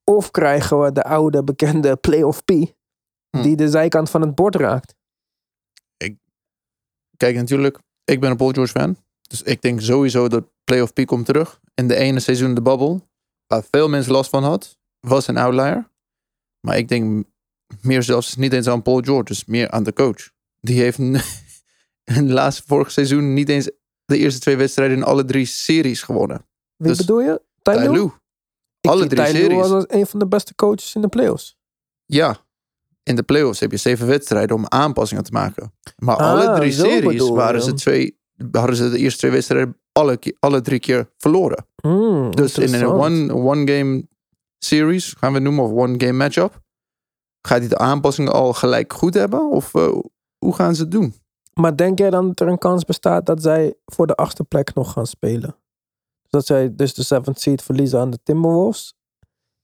Of 0.04 0.32
krijgen 0.32 0.82
we 0.82 0.92
de 0.92 1.04
oude 1.04 1.44
bekende 1.44 1.96
playoff 2.06 2.44
P. 2.44 2.50
Hm. 2.50 3.42
Die 3.42 3.56
de 3.56 3.70
zijkant 3.70 4.10
van 4.10 4.22
het 4.22 4.36
bord 4.36 4.56
raakt. 4.56 4.96
Kijk, 7.18 7.36
natuurlijk, 7.36 7.80
ik 8.04 8.20
ben 8.20 8.32
een 8.32 8.38
Paul 8.38 8.52
George 8.52 8.72
fan. 8.72 8.98
Dus 9.28 9.42
ik 9.42 9.62
denk 9.62 9.82
sowieso 9.82 10.28
dat 10.28 10.44
Playoff 10.64 10.94
P 10.94 11.06
komt 11.06 11.26
terug. 11.26 11.60
In 11.74 11.88
de 11.88 11.96
ene 11.96 12.20
seizoen 12.20 12.54
de 12.54 12.62
bubble, 12.62 13.02
waar 13.48 13.64
veel 13.72 13.90
mensen 13.90 14.12
last 14.12 14.30
van 14.30 14.44
had, 14.44 14.78
was 15.00 15.28
een 15.28 15.38
outlier. 15.38 15.92
Maar 16.60 16.78
ik 16.78 16.88
denk 16.88 17.26
meer 17.82 18.04
zelfs 18.04 18.36
niet 18.36 18.54
eens 18.54 18.68
aan 18.68 18.82
Paul 18.82 19.02
George, 19.02 19.24
dus 19.24 19.46
meer 19.46 19.70
aan 19.72 19.84
de 19.84 19.94
coach. 19.94 20.30
Die 20.60 20.82
heeft 20.82 20.98
in 20.98 21.22
de 22.04 22.34
laatste 22.34 22.64
vorig 22.68 22.92
seizoen 22.92 23.34
niet 23.34 23.50
eens 23.50 23.70
de 24.06 24.18
eerste 24.18 24.40
twee 24.40 24.56
wedstrijden 24.58 24.98
in 24.98 25.04
alle 25.04 25.26
drie 25.26 25.46
series 25.46 26.02
gewonnen. 26.02 26.46
Wie 26.76 26.88
Dus 26.88 26.98
bedoel 26.98 27.22
je? 27.22 27.42
Ty 27.62 27.72
Ty 27.72 27.78
Lue? 27.80 27.92
Lue. 27.92 28.12
Ik 28.82 28.90
alle 28.92 29.08
drie 29.08 29.26
Ty 29.26 29.32
Lue 29.32 29.42
series. 29.42 29.62
als 29.72 29.86
een 29.88 30.06
van 30.08 30.20
de 30.20 30.28
beste 30.28 30.56
coaches 30.56 30.96
in 30.96 31.02
de 31.02 31.08
playoffs. 31.08 31.58
Ja, 32.06 32.38
in 33.04 33.16
de 33.16 33.24
playoffs 33.24 33.60
heb 33.60 33.72
je 33.72 33.78
zeven 33.78 34.08
wedstrijden 34.08 34.56
om 34.56 34.66
aanpassingen 34.68 35.24
te 35.24 35.32
maken. 35.32 35.74
Maar 35.98 36.16
Ah, 36.16 36.30
alle 36.32 36.56
drie 36.60 36.72
zo 36.72 36.84
series 36.84 37.30
waren 37.30 37.62
ze, 37.62 37.74
twee, 37.74 38.20
hadden 38.52 38.76
ze 38.76 38.90
de 38.90 38.98
eerste 38.98 39.20
twee 39.20 39.32
wedstrijden 39.32 39.78
alle, 39.92 40.20
alle 40.40 40.62
drie 40.62 40.80
keer 40.80 41.10
verloren. 41.18 41.66
Hmm, 41.82 42.32
Dus 42.32 42.58
in 42.58 42.64
een 42.64 42.74
interessant. 42.74 43.32
one, 43.32 43.34
one 43.34 43.72
game 43.72 44.08
series, 44.58 45.14
gaan 45.14 45.30
we 45.30 45.36
het 45.36 45.44
noemen, 45.44 45.64
of 45.64 45.72
one 45.72 45.94
game 45.98 46.18
matchup, 46.18 46.62
gaat 47.48 47.60
hij 47.60 47.68
de 47.68 47.78
aanpassingen 47.78 48.32
al 48.34 48.54
gelijk 48.54 48.94
goed 48.94 49.14
hebben? 49.14 49.52
Of 49.52 49.76
eh, 49.76 50.00
hoe 50.38 50.56
gaan 50.56 50.76
ze 50.76 50.82
het 50.82 50.92
doen? 50.92 51.14
Maar 51.54 51.76
denk 51.78 52.00
jij 52.00 52.10
dan 52.10 52.28
dat 52.28 52.40
er 52.40 52.48
een 52.48 52.58
kans 52.58 52.86
bestaat 52.86 53.26
dat 53.26 53.42
zij 53.42 53.76
voor 53.86 54.08
de 54.08 54.16
achtste 54.16 54.44
plek 54.44 54.74
nog 54.74 54.92
gaan 54.92 55.08
spelen? 55.08 55.56
Dat 56.30 56.46
zij 56.46 56.76
dus 56.76 56.94
de 56.94 57.04
seventh 57.04 57.40
seed 57.40 57.62
verliezen 57.62 58.00
aan 58.00 58.10
de 58.10 58.20
Timberwolves. 58.24 58.94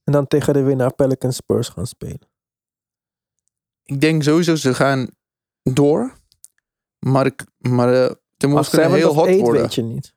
En 0.03 0.13
dan 0.13 0.27
tegen 0.27 0.53
de 0.53 0.61
winnaar 0.61 0.93
Pelicans 0.93 1.35
Spurs 1.35 1.69
gaan 1.69 1.87
spelen. 1.87 2.27
Ik 3.83 4.01
denk 4.01 4.23
sowieso 4.23 4.55
ze 4.55 4.73
gaan 4.73 5.07
door. 5.63 6.13
Maar, 6.99 7.25
ik, 7.25 7.45
maar 7.57 7.93
eh 7.93 8.11
Als 8.43 8.51
Wolves 8.51 8.69
kunnen 8.69 8.91
heel 8.91 9.13
hot 9.13 9.39
worden. 9.39 9.61
weet 9.61 9.75
je 9.75 9.81
niet. 9.83 10.13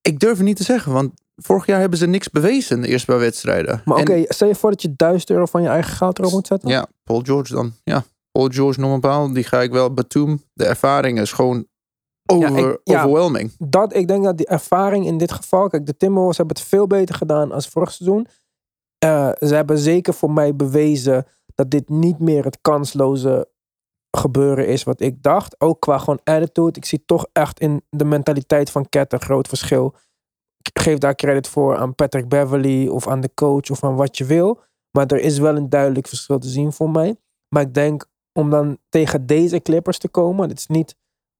Ik 0.00 0.18
durf 0.18 0.36
het 0.36 0.46
niet 0.46 0.56
te 0.56 0.62
zeggen, 0.62 0.92
want 0.92 1.12
vorig 1.36 1.66
jaar 1.66 1.80
hebben 1.80 1.98
ze 1.98 2.06
niks 2.06 2.30
bewezen 2.30 2.76
in 2.76 2.82
de 2.82 2.88
eerste 2.88 3.06
paar 3.06 3.18
wedstrijden. 3.18 3.82
Maar 3.84 3.98
oké, 3.98 4.24
stel 4.28 4.48
je 4.48 4.54
voor 4.54 4.70
dat 4.70 4.82
je 4.82 4.96
1000 4.96 5.30
euro 5.30 5.46
van 5.46 5.62
je 5.62 5.68
eigen 5.68 5.92
geld 5.92 6.18
erop 6.18 6.32
moet 6.32 6.46
zetten. 6.46 6.68
Ja, 6.68 6.86
Paul 7.04 7.20
George 7.20 7.54
dan. 7.54 7.72
Ja, 7.84 8.04
Paul 8.30 8.48
George, 8.48 8.80
Norman 8.80 9.00
Powell, 9.00 9.34
die 9.34 9.44
ga 9.44 9.60
ik 9.60 9.70
wel. 9.72 9.94
Batum, 9.94 10.42
de 10.52 10.64
ervaring 10.66 11.20
is 11.20 11.32
gewoon 11.32 11.66
over, 12.26 12.58
Ja, 12.60 12.68
ik- 12.70 12.80
ja. 12.84 12.98
overwhelming. 13.04 13.52
Dat, 13.58 13.94
ik 13.94 14.08
denk 14.08 14.24
dat 14.24 14.36
die 14.36 14.46
ervaring 14.46 15.06
in 15.06 15.18
dit 15.18 15.32
geval... 15.32 15.68
Kijk, 15.68 15.86
de 15.86 15.96
Timberwolves 15.96 16.36
hebben 16.36 16.56
het 16.56 16.64
veel 16.66 16.86
beter 16.86 17.14
gedaan 17.14 17.52
als 17.52 17.68
vorig 17.68 17.92
seizoen. 17.92 18.26
Eh, 18.98 19.30
ze 19.38 19.54
hebben 19.54 19.78
zeker 19.78 20.14
voor 20.14 20.30
mij 20.30 20.56
bewezen 20.56 21.26
dat 21.54 21.70
dit 21.70 21.88
niet 21.88 22.18
meer 22.18 22.44
het 22.44 22.58
kansloze 22.60 23.48
gebeuren 24.10 24.66
is 24.66 24.82
wat 24.82 25.00
ik 25.00 25.22
dacht. 25.22 25.60
Ook 25.60 25.80
qua 25.80 25.98
gewoon 25.98 26.20
attitude. 26.24 26.78
Ik 26.78 26.84
zie 26.84 27.02
toch 27.06 27.26
echt 27.32 27.60
in 27.60 27.82
de 27.90 28.04
mentaliteit 28.04 28.70
van 28.70 28.88
Cat 28.88 29.12
een 29.12 29.20
groot 29.20 29.48
verschil. 29.48 29.94
Ik 30.62 30.80
geef 30.82 30.98
daar 30.98 31.14
credit 31.14 31.48
voor 31.48 31.76
aan 31.76 31.94
Patrick 31.94 32.28
Beverly 32.28 32.88
of 32.88 33.08
aan 33.08 33.20
de 33.20 33.30
coach 33.34 33.70
of 33.70 33.84
aan 33.84 33.96
wat 33.96 34.18
je 34.18 34.24
wil. 34.24 34.60
Maar 34.90 35.06
er 35.06 35.20
is 35.20 35.38
wel 35.38 35.56
een 35.56 35.68
duidelijk 35.68 36.06
verschil 36.08 36.38
te 36.38 36.48
zien 36.48 36.72
voor 36.72 36.90
mij. 36.90 37.16
Maar 37.48 37.62
ik 37.62 37.74
denk 37.74 38.08
om 38.32 38.50
dan 38.50 38.78
tegen 38.88 39.26
deze 39.26 39.60
Clippers 39.62 39.98
te 39.98 40.08
komen, 40.08 40.48
het 40.48 40.58
is 40.58 40.66
niet 40.66 40.96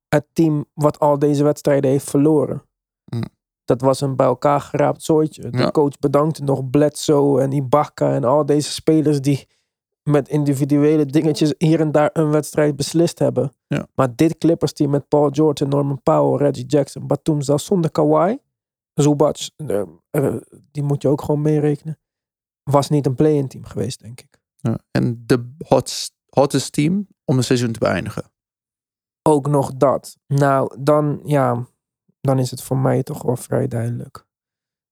het 0.09 0.27
team 0.33 0.65
wat 0.75 0.99
al 0.99 1.19
deze 1.19 1.45
wedstrijden 1.45 1.91
heeft 1.91 2.11
verloren. 2.11 2.63
Mm. 3.05 3.25
Dat 3.65 3.81
was 3.81 4.01
een 4.01 4.17
bij 4.17 4.27
elkaar 4.27 4.61
geraapt 4.61 5.03
zooitje. 5.03 5.51
De 5.51 5.59
Ja. 5.59 5.71
coach 5.71 5.99
bedankte 5.99 6.43
nog 6.45 6.71
Bledsoe 6.71 7.41
en 7.41 7.53
Ibaka 7.53 8.15
en 8.15 8.25
al 8.25 8.47
deze 8.47 8.71
spelers 8.73 9.21
die 9.21 9.49
met 10.03 10.29
individuele 10.29 11.07
dingetjes 11.07 11.55
hier 11.59 11.81
en 11.81 11.93
daar 11.93 12.11
een 12.13 12.31
wedstrijd 12.31 12.77
beslist 12.77 13.19
hebben. 13.19 13.53
Ja. 13.67 13.87
Maar 13.95 14.17
dit 14.17 14.39
Clippers 14.39 14.73
team 14.73 14.91
met 14.91 15.09
Paul 15.09 15.31
George, 15.31 15.65
Norman 15.65 16.03
Powell, 16.03 16.47
Reggie 16.47 16.67
Jackson, 16.67 17.07
Batum, 17.07 17.41
zelfs 17.41 17.65
zonder 17.65 17.91
Kawhi, 17.91 18.39
Zubac, 18.95 19.37
eh, 19.57 19.83
eh, 20.11 20.37
die 20.71 20.83
moet 20.83 21.03
je 21.03 21.09
ook 21.09 21.23
gewoon 21.23 21.43
meerekenen, 21.43 21.99
was 22.63 22.89
niet 22.89 23.07
een 23.07 23.15
play-in 23.15 23.49
team 23.49 23.65
geweest, 23.65 24.01
denk 24.01 24.21
ik. 24.21 24.41
Ja. 24.57 24.79
En 24.91 25.23
de 25.27 25.55
hotst, 25.59 26.15
hottest 26.29 26.73
team 26.73 27.07
om 27.25 27.37
het 27.37 27.47
seizoen 27.47 27.73
te 27.73 27.79
beëindigen. 27.79 28.25
Ook 29.23 29.49
nog 29.49 29.75
dat. 29.75 30.17
Nou, 30.27 30.77
dan, 30.81 31.21
ja, 31.25 31.67
dan 32.21 32.39
is 32.39 32.51
het 32.51 32.63
voor 32.63 32.79
mij 32.79 33.03
toch 33.03 33.23
wel 33.23 33.37
vrij 33.37 33.69
duidelijk. 33.69 34.27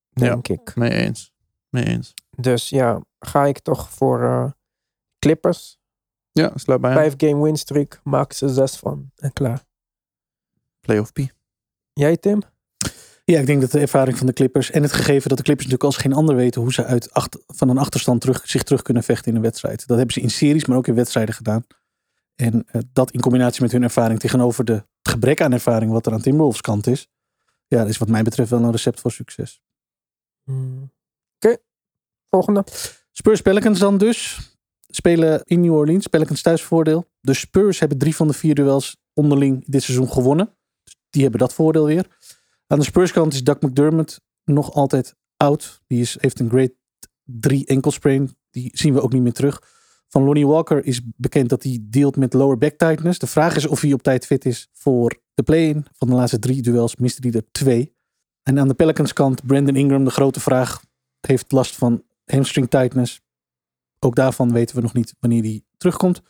Ja. 0.08 0.24
Denk 0.28 0.48
ik. 0.48 0.76
Mee 0.76 0.90
eens. 0.90 1.32
Mee 1.68 1.84
eens. 1.84 2.14
Dus 2.36 2.68
ja, 2.68 3.02
ga 3.18 3.44
ik 3.44 3.58
toch 3.58 3.90
voor 3.90 4.22
eh, 4.22 4.50
Clippers. 5.28 5.78
Ja, 6.32 6.52
sluit 6.54 6.80
bij 6.80 6.90
aan. 6.90 6.97
Vijf 6.97 7.14
game 7.16 7.42
win 7.42 7.56
streak, 7.56 8.00
maak 8.04 8.32
ze 8.32 8.49
zes 8.49 8.76
van. 8.76 9.11
En 9.16 9.32
klaar. 9.32 9.64
Playoff 10.80 11.12
P. 11.12 11.18
Jij 11.92 12.16
Tim? 12.16 12.42
Ja, 13.25 13.38
ik 13.40 13.47
denk 13.47 13.61
dat 13.61 13.70
de 13.70 13.80
ervaring 13.80 14.18
van 14.18 14.26
de 14.26 14.32
Clippers 14.32 14.70
en 14.70 14.82
het 14.82 14.92
gegeven 14.92 15.28
dat 15.28 15.38
de 15.38 15.44
Clippers 15.44 15.68
natuurlijk 15.68 15.85
als 15.85 15.97
geen 15.97 16.12
ander 16.12 16.37
weten 16.37 16.61
hoe 16.61 16.73
ze 16.73 16.85
uit 16.85 17.12
acht, 17.12 17.38
van 17.47 17.68
een 17.68 17.78
achterstand 17.78 18.20
terug, 18.20 18.49
zich 18.49 18.62
terug 18.62 18.82
kunnen 18.82 19.02
vechten 19.02 19.30
in 19.30 19.37
een 19.37 19.42
wedstrijd. 19.42 19.87
Dat 19.87 19.97
hebben 19.97 20.14
ze 20.14 20.20
in 20.20 20.30
series, 20.30 20.66
maar 20.66 20.76
ook 20.76 20.87
in 20.87 20.94
wedstrijden 20.94 21.35
gedaan. 21.35 21.66
En 22.35 22.64
eh, 22.66 22.80
dat 22.92 23.11
in 23.11 23.20
combinatie 23.20 23.62
met 23.62 23.73
hun 23.73 23.82
ervaring 23.82 24.20
tegenover 24.20 24.64
de, 24.64 24.73
het 24.73 25.08
gebrek 25.08 25.40
aan 25.40 25.52
ervaring 25.52 25.92
wat 25.92 26.06
er 26.06 26.12
aan 26.12 26.20
Timberwolves 26.20 26.61
kant 26.61 26.87
is. 26.87 27.08
Ja, 27.66 27.78
dat 27.78 27.88
is 27.88 27.99
wat 27.99 28.08
mij 28.08 28.23
betreft 28.23 28.50
wel 28.50 28.62
een 28.62 28.70
recept 28.70 29.00
voor 29.00 29.12
succes. 29.12 29.62
Hmm. 30.44 30.92
Oké, 31.37 31.56
volgende. 32.30 32.64
Spurs 33.12 33.40
Pelicans 33.40 33.78
dan 33.78 33.99
dus. 33.99 34.38
Spelen 34.88 35.40
in 35.45 35.61
New 35.61 35.75
Orleans. 35.75 36.07
Pelicans 36.07 36.42
thuisvoordeel. 36.42 37.07
De 37.21 37.35
Spurs 37.35 37.78
hebben 37.78 37.99
drie 37.99 38.16
van 38.16 38.26
de 38.26 38.33
vier 38.33 38.54
duels 38.54 38.97
onderling 39.14 39.64
dit 39.66 39.83
seizoen 39.83 40.12
gewonnen. 40.12 40.54
Dus 40.85 40.97
die 41.11 41.23
hebben 41.23 41.40
dat 41.40 41.54
voordeel 41.54 41.85
weer. 41.85 42.07
Aan 42.66 42.78
de 42.78 42.85
Spurs 42.85 43.12
kant 43.12 43.33
is 43.33 43.45
Doug 43.45 43.61
McDermott 43.61 44.21
nog 44.45 44.73
altijd 44.73 45.14
oud. 45.37 45.83
Die 45.87 46.09
heeft 46.18 46.40
een 46.40 46.49
grade 46.49 46.75
3 47.23 47.78
sprain. 47.80 48.37
Die 48.50 48.71
zien 48.73 48.95
we 48.95 49.00
ook 49.00 49.12
niet 49.12 49.23
meer 49.23 49.33
terug. 49.33 49.62
Van 50.09 50.23
Lonnie 50.23 50.47
Walker 50.47 50.85
is 50.85 51.00
bekend 51.16 51.49
dat 51.49 51.62
hij 51.62 51.78
dealt 51.83 52.16
met 52.16 52.33
lower 52.33 52.59
back 52.59 52.73
tightness. 52.73 53.18
De 53.18 53.26
vraag 53.26 53.57
is 53.57 53.66
of 53.66 53.80
hij 53.80 53.92
op 53.92 54.02
tijd 54.02 54.26
fit 54.26 54.45
is 54.45 54.68
voor 54.73 55.21
de 55.35 55.42
play-in. 55.42 55.87
Van 55.92 56.09
de 56.09 56.14
laatste 56.14 56.38
drie 56.38 56.62
duels 56.62 56.97
miste 56.97 57.28
hij 57.28 57.33
er 57.33 57.50
twee. 57.52 57.97
En 58.42 58.59
aan 58.59 58.68
de 58.68 58.75
Pelicans 58.75 59.12
kant 59.12 59.47
Brandon 59.47 59.76
Ingram, 59.76 60.04
de 60.04 60.11
grote 60.11 60.40
vraag, 60.40 60.83
heeft 61.21 61.52
last 61.52 61.76
van 61.76 62.04
hamstring 62.25 62.71
tightness. 62.71 63.21
Ook 64.00 64.14
daarvan 64.14 64.52
weten 64.52 64.76
we 64.76 64.83
nog 64.83 64.95
niet 64.95 65.14
wanneer 65.21 65.43
hij 65.43 65.62
terugkomt. 65.76 66.23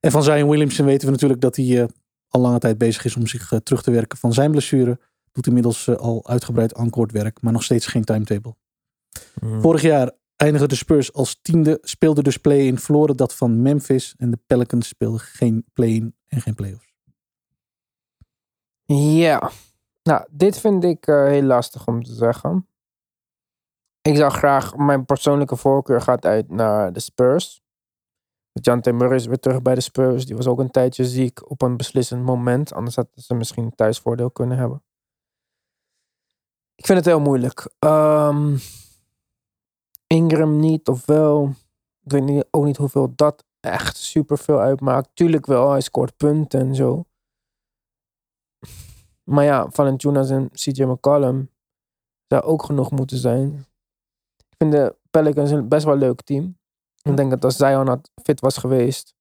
En 0.00 0.10
van 0.10 0.22
Zion 0.22 0.48
Williamson 0.48 0.86
weten 0.86 1.06
we 1.06 1.12
natuurlijk 1.12 1.40
dat 1.40 1.56
hij 1.56 1.82
eh, 1.82 1.88
al 2.28 2.40
lange 2.40 2.58
tijd 2.58 2.78
bezig 2.78 3.04
is 3.04 3.16
om 3.16 3.26
zich 3.26 3.52
eh, 3.52 3.58
terug 3.58 3.82
te 3.82 3.90
werken 3.90 4.18
van 4.18 4.32
zijn 4.32 4.50
blessure. 4.50 4.98
Doet 5.32 5.46
inmiddels 5.46 5.88
eh, 5.88 5.94
al 5.94 6.28
uitgebreid 6.28 6.72
encore 6.72 7.12
werk, 7.12 7.42
maar 7.42 7.52
nog 7.52 7.62
steeds 7.62 7.86
geen 7.86 8.04
timetable. 8.04 8.54
Vorig 9.60 9.82
jaar 9.82 10.10
eindigde 10.36 10.68
de 10.68 10.74
Spurs 10.74 11.12
als 11.12 11.38
tiende, 11.42 11.78
speelden 11.82 12.24
dus 12.24 12.36
play-in, 12.36 12.78
verloren 12.78 13.16
dat 13.16 13.34
van 13.34 13.62
Memphis. 13.62 14.14
En 14.18 14.30
de 14.30 14.38
Pelicans 14.46 14.88
speelden 14.88 15.20
geen 15.20 15.64
play-in 15.72 16.14
en 16.26 16.40
geen 16.40 16.54
play-offs. 16.54 16.92
Ja, 18.94 19.50
nou, 20.02 20.26
dit 20.30 20.58
vind 20.58 20.84
ik 20.84 21.06
eh, 21.06 21.24
heel 21.24 21.42
lastig 21.42 21.86
om 21.86 22.02
te 22.02 22.14
zeggen. 22.14 22.66
Ik 24.02 24.16
zou 24.16 24.30
graag, 24.30 24.76
mijn 24.76 25.04
persoonlijke 25.04 25.56
voorkeur 25.56 26.00
gaat 26.00 26.24
uit 26.24 26.50
naar 26.50 26.92
de 26.92 27.00
Spurs. 27.00 27.62
Jan 28.52 28.80
Murray 28.84 29.16
is 29.16 29.26
weer 29.26 29.38
terug 29.38 29.62
bij 29.62 29.74
de 29.74 29.80
Spurs. 29.80 30.26
Die 30.26 30.36
was 30.36 30.46
ook 30.46 30.58
een 30.58 30.70
tijdje 30.70 31.04
ziek 31.04 31.50
op 31.50 31.62
een 31.62 31.76
beslissend 31.76 32.24
moment. 32.24 32.72
Anders 32.72 32.96
hadden 32.96 33.22
ze 33.22 33.34
misschien 33.34 33.74
thuisvoordeel 33.74 34.30
kunnen 34.30 34.58
hebben. 34.58 34.82
Ik 36.74 36.86
vind 36.86 36.98
het 36.98 37.06
heel 37.06 37.20
moeilijk. 37.20 37.72
Ehm, 37.78 38.56
Ingram 40.06 40.56
niet 40.56 40.88
of 40.88 41.06
wel. 41.06 41.54
Ik 42.02 42.12
weet 42.12 42.24
niet, 42.24 42.44
ook 42.50 42.64
niet 42.64 42.76
hoeveel 42.76 43.12
dat 43.14 43.44
echt 43.60 43.96
super 43.96 44.38
veel 44.38 44.60
uitmaakt. 44.60 45.10
Tuurlijk 45.14 45.46
wel, 45.46 45.70
hij 45.70 45.80
scoort 45.80 46.16
punten 46.16 46.60
en 46.60 46.74
zo. 46.74 47.04
Maar 49.22 49.44
ja, 49.44 49.70
Valanciunas 49.70 50.30
en 50.30 50.50
CJ 50.50 50.82
McCollum 50.82 51.50
zou 52.26 52.42
ook 52.42 52.62
genoeg 52.62 52.90
moeten 52.90 53.18
zijn. 53.18 53.66
Ik 54.62 54.68
vind 54.68 54.82
de 54.82 54.96
Pelicans 55.10 55.50
een 55.50 55.68
best 55.68 55.84
wel 55.84 55.96
leuk 55.96 56.20
team. 56.20 56.58
Ik 57.02 57.16
denk 57.16 57.30
dat 57.30 57.44
als 57.44 57.56
Zion 57.56 57.86
had 57.86 58.10
fit 58.22 58.40
was 58.40 58.56
geweest 58.56 59.14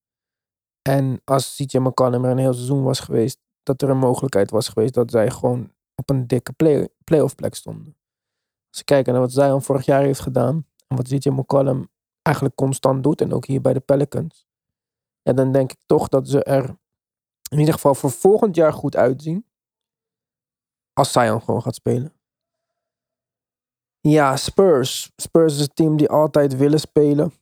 en 0.82 1.22
als 1.24 1.56
CJ 1.56 1.78
McCollum 1.78 2.26
er 2.26 2.32
een 2.32 2.38
heel 2.38 2.54
seizoen 2.54 2.84
was 2.84 3.00
geweest, 3.00 3.40
dat 3.64 3.82
er 3.82 3.90
een 3.90 3.98
mogelijkheid 3.98 4.52
was 4.52 4.68
geweest 4.68 4.94
dat 4.94 5.12
zij 5.12 5.32
gewoon 5.32 5.72
op 5.96 6.10
een 6.10 6.28
dikke 6.28 6.54
play, 6.54 6.90
playoff 7.04 7.36
plek 7.36 7.56
stonden. 7.56 7.98
Als 8.70 8.78
we 8.78 8.84
kijken 8.84 9.14
naar 9.14 9.22
wat 9.22 9.32
Zion 9.32 9.62
vorig 9.62 9.86
jaar 9.86 10.02
heeft 10.02 10.20
gedaan 10.20 10.66
en 10.88 10.96
wat 10.96 11.08
CJ 11.08 11.30
McCollum 11.30 11.90
eigenlijk 12.22 12.56
constant 12.56 13.04
doet 13.04 13.22
en 13.22 13.34
ook 13.34 13.46
hier 13.46 13.62
bij 13.62 13.74
de 13.74 13.80
Pelicans, 13.80 14.48
ja, 15.22 15.34
dan 15.34 15.52
denk 15.52 15.72
ik 15.72 15.80
toch 15.86 16.08
dat 16.08 16.30
ze 16.30 16.44
er 16.44 16.78
in 17.50 17.60
ieder 17.60 17.74
geval 17.74 17.96
voor 17.96 18.12
volgend 18.12 18.56
jaar 18.56 18.74
goed 18.74 18.96
uitzien. 18.96 19.46
Als 20.94 21.12
Zion 21.12 21.42
gewoon 21.42 21.62
gaat 21.62 21.76
spelen. 21.76 22.21
Ja, 24.02 24.36
Spurs. 24.36 25.12
Spurs 25.16 25.54
is 25.54 25.62
een 25.62 25.74
team 25.74 25.98
die 25.98 26.10
altijd 26.10 26.58
willen 26.58 26.80
spelen. 26.80 27.34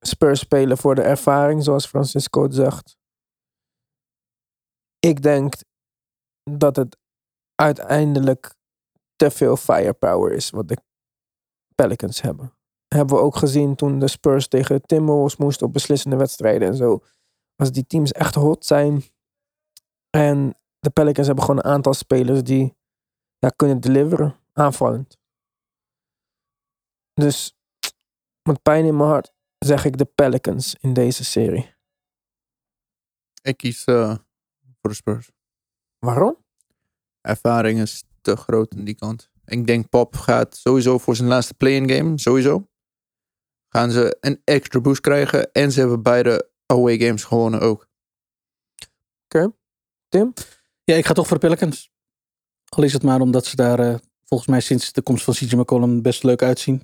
Spurs 0.00 0.40
spelen 0.40 0.78
voor 0.78 0.94
de 0.94 1.02
ervaring, 1.02 1.62
zoals 1.62 1.86
Francisco 1.86 2.42
het 2.42 2.54
zegt. 2.54 2.96
Ik 4.98 5.22
denk 5.22 5.54
dat 6.50 6.76
het 6.76 6.96
uiteindelijk 7.54 8.54
te 9.16 9.30
veel 9.30 9.56
firepower 9.56 10.32
is 10.32 10.50
wat 10.50 10.68
de 10.68 10.76
Pelicans 11.74 12.20
hebben. 12.20 12.52
Hebben 12.88 13.16
we 13.16 13.22
ook 13.22 13.36
gezien 13.36 13.74
toen 13.74 13.98
de 13.98 14.08
Spurs 14.08 14.48
tegen 14.48 14.74
de 14.74 14.86
Timberwolves 14.86 15.36
moesten 15.36 15.66
op 15.66 15.72
beslissende 15.72 16.16
wedstrijden 16.16 16.68
en 16.68 16.76
zo. 16.76 17.04
Als 17.56 17.72
die 17.72 17.86
teams 17.86 18.12
echt 18.12 18.34
hot 18.34 18.64
zijn 18.64 19.02
en 20.10 20.54
de 20.78 20.90
Pelicans 20.90 21.26
hebben 21.26 21.44
gewoon 21.44 21.64
een 21.64 21.72
aantal 21.72 21.94
spelers 21.94 22.42
die 22.42 22.76
ja, 23.38 23.48
kunnen 23.48 23.80
deliveren, 23.80 24.36
aanvallend. 24.52 25.18
Dus 27.14 27.56
met 28.42 28.62
pijn 28.62 28.84
in 28.84 28.96
mijn 28.96 29.08
hart 29.08 29.32
zeg 29.58 29.84
ik 29.84 29.98
de 29.98 30.04
Pelicans 30.04 30.76
in 30.80 30.92
deze 30.92 31.24
serie. 31.24 31.74
Ik 33.42 33.56
kies 33.56 33.84
eh, 33.84 34.16
voor 34.80 34.90
de 34.90 34.94
Spurs. 34.94 35.30
Waarom? 35.98 36.44
Ervaring 37.20 37.80
is 37.80 38.04
te 38.20 38.36
groot 38.36 38.74
aan 38.76 38.84
die 38.84 38.94
kant. 38.94 39.30
Ik 39.44 39.66
denk 39.66 39.88
Pop 39.88 40.16
gaat 40.16 40.56
sowieso 40.56 40.98
voor 40.98 41.16
zijn 41.16 41.28
laatste 41.28 41.54
play-in 41.54 41.90
game, 41.90 42.18
sowieso. 42.18 42.68
Gaan 43.68 43.90
ze 43.90 44.16
een 44.20 44.40
extra 44.44 44.80
boost 44.80 45.00
krijgen. 45.00 45.52
En 45.52 45.72
ze 45.72 45.80
hebben 45.80 46.02
beide 46.02 46.50
away 46.66 46.98
games 46.98 47.24
gewonnen 47.24 47.60
ook. 47.60 47.88
Ja, 50.84 50.94
ik 50.94 51.06
ga 51.06 51.12
toch 51.12 51.26
voor 51.26 51.38
de 51.38 51.46
Pelicans. 51.46 51.90
Al 52.68 52.82
is 52.82 52.92
het 52.92 53.02
maar 53.02 53.20
omdat 53.20 53.46
ze 53.46 53.56
daar 53.56 53.78
eh, 53.78 53.94
volgens 54.24 54.48
mij 54.48 54.60
sinds 54.60 54.92
de 54.92 55.02
komst 55.02 55.24
van 55.24 55.34
CJ 55.34 55.54
McCollum 55.54 56.02
best 56.02 56.22
leuk 56.22 56.42
uitzien. 56.42 56.82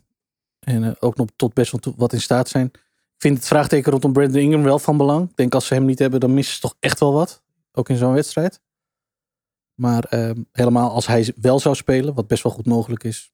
En 0.60 0.84
eh, 0.84 0.92
ook 0.98 1.16
nog 1.16 1.28
tot 1.36 1.54
best 1.54 1.72
wel 1.72 1.94
wat 1.96 2.12
in 2.12 2.20
staat 2.20 2.48
zijn. 2.48 2.66
Ik 3.20 3.26
vind 3.26 3.36
het 3.36 3.46
vraagteken 3.46 3.90
rondom 3.92 4.12
Brandon 4.12 4.40
Ingram 4.40 4.62
wel 4.62 4.78
van 4.78 4.96
belang. 4.96 5.30
Ik 5.30 5.36
denk 5.36 5.54
als 5.54 5.66
ze 5.66 5.74
hem 5.74 5.84
niet 5.84 5.98
hebben, 5.98 6.20
dan 6.20 6.34
missen 6.34 6.54
ze 6.54 6.60
toch 6.60 6.76
echt 6.80 7.00
wel 7.00 7.12
wat. 7.12 7.42
Ook 7.72 7.88
in 7.88 7.96
zo'n 7.96 8.12
wedstrijd. 8.12 8.60
Maar 9.74 10.04
eh, 10.04 10.30
helemaal 10.52 10.90
als 10.90 11.06
hij 11.06 11.32
wel 11.36 11.60
zou 11.60 11.74
spelen, 11.74 12.14
wat 12.14 12.26
best 12.26 12.42
wel 12.42 12.52
goed 12.52 12.66
mogelijk 12.66 13.04
is. 13.04 13.32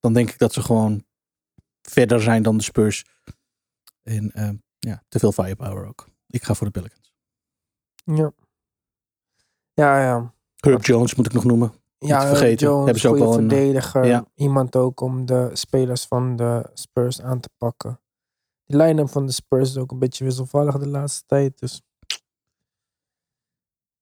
Dan 0.00 0.12
denk 0.12 0.30
ik 0.30 0.38
dat 0.38 0.52
ze 0.52 0.62
gewoon 0.62 1.04
verder 1.82 2.22
zijn 2.22 2.42
dan 2.42 2.56
de 2.56 2.62
Spurs. 2.62 3.04
En 4.02 4.32
eh, 4.32 4.50
ja, 4.78 5.02
te 5.08 5.18
veel 5.18 5.32
firepower 5.32 5.86
ook. 5.86 6.08
Ik 6.26 6.42
ga 6.42 6.54
voor 6.54 6.66
de 6.66 6.72
Pelicans. 6.72 7.14
Ja. 8.04 8.32
Ja, 9.72 10.02
ja. 10.02 10.34
Herb 10.56 10.84
Jones 10.84 11.14
moet 11.14 11.26
ik 11.26 11.32
nog 11.32 11.44
noemen. 11.44 11.81
Ja, 12.08 12.20
te 12.20 12.26
vergeten. 12.26 12.66
Jones, 12.66 12.84
Hebben 12.84 13.00
ze 13.00 13.08
ook 13.08 13.18
wel 13.18 13.38
een, 13.38 13.50
eh, 13.50 13.56
verdediger. 13.56 14.04
ja. 14.04 14.24
Iemand 14.34 14.76
ook 14.76 15.00
om 15.00 15.26
de 15.26 15.50
spelers 15.52 16.04
van 16.06 16.36
de 16.36 16.70
Spurs 16.74 17.22
aan 17.22 17.40
te 17.40 17.48
pakken. 17.56 18.00
De 18.64 18.76
line-up 18.76 19.08
van 19.08 19.26
de 19.26 19.32
Spurs 19.32 19.70
is 19.70 19.76
ook 19.76 19.90
een 19.90 19.98
beetje 19.98 20.24
wisselvallig 20.24 20.78
de 20.78 20.88
laatste 20.88 21.22
tijd. 21.26 21.58
Dus 21.58 21.82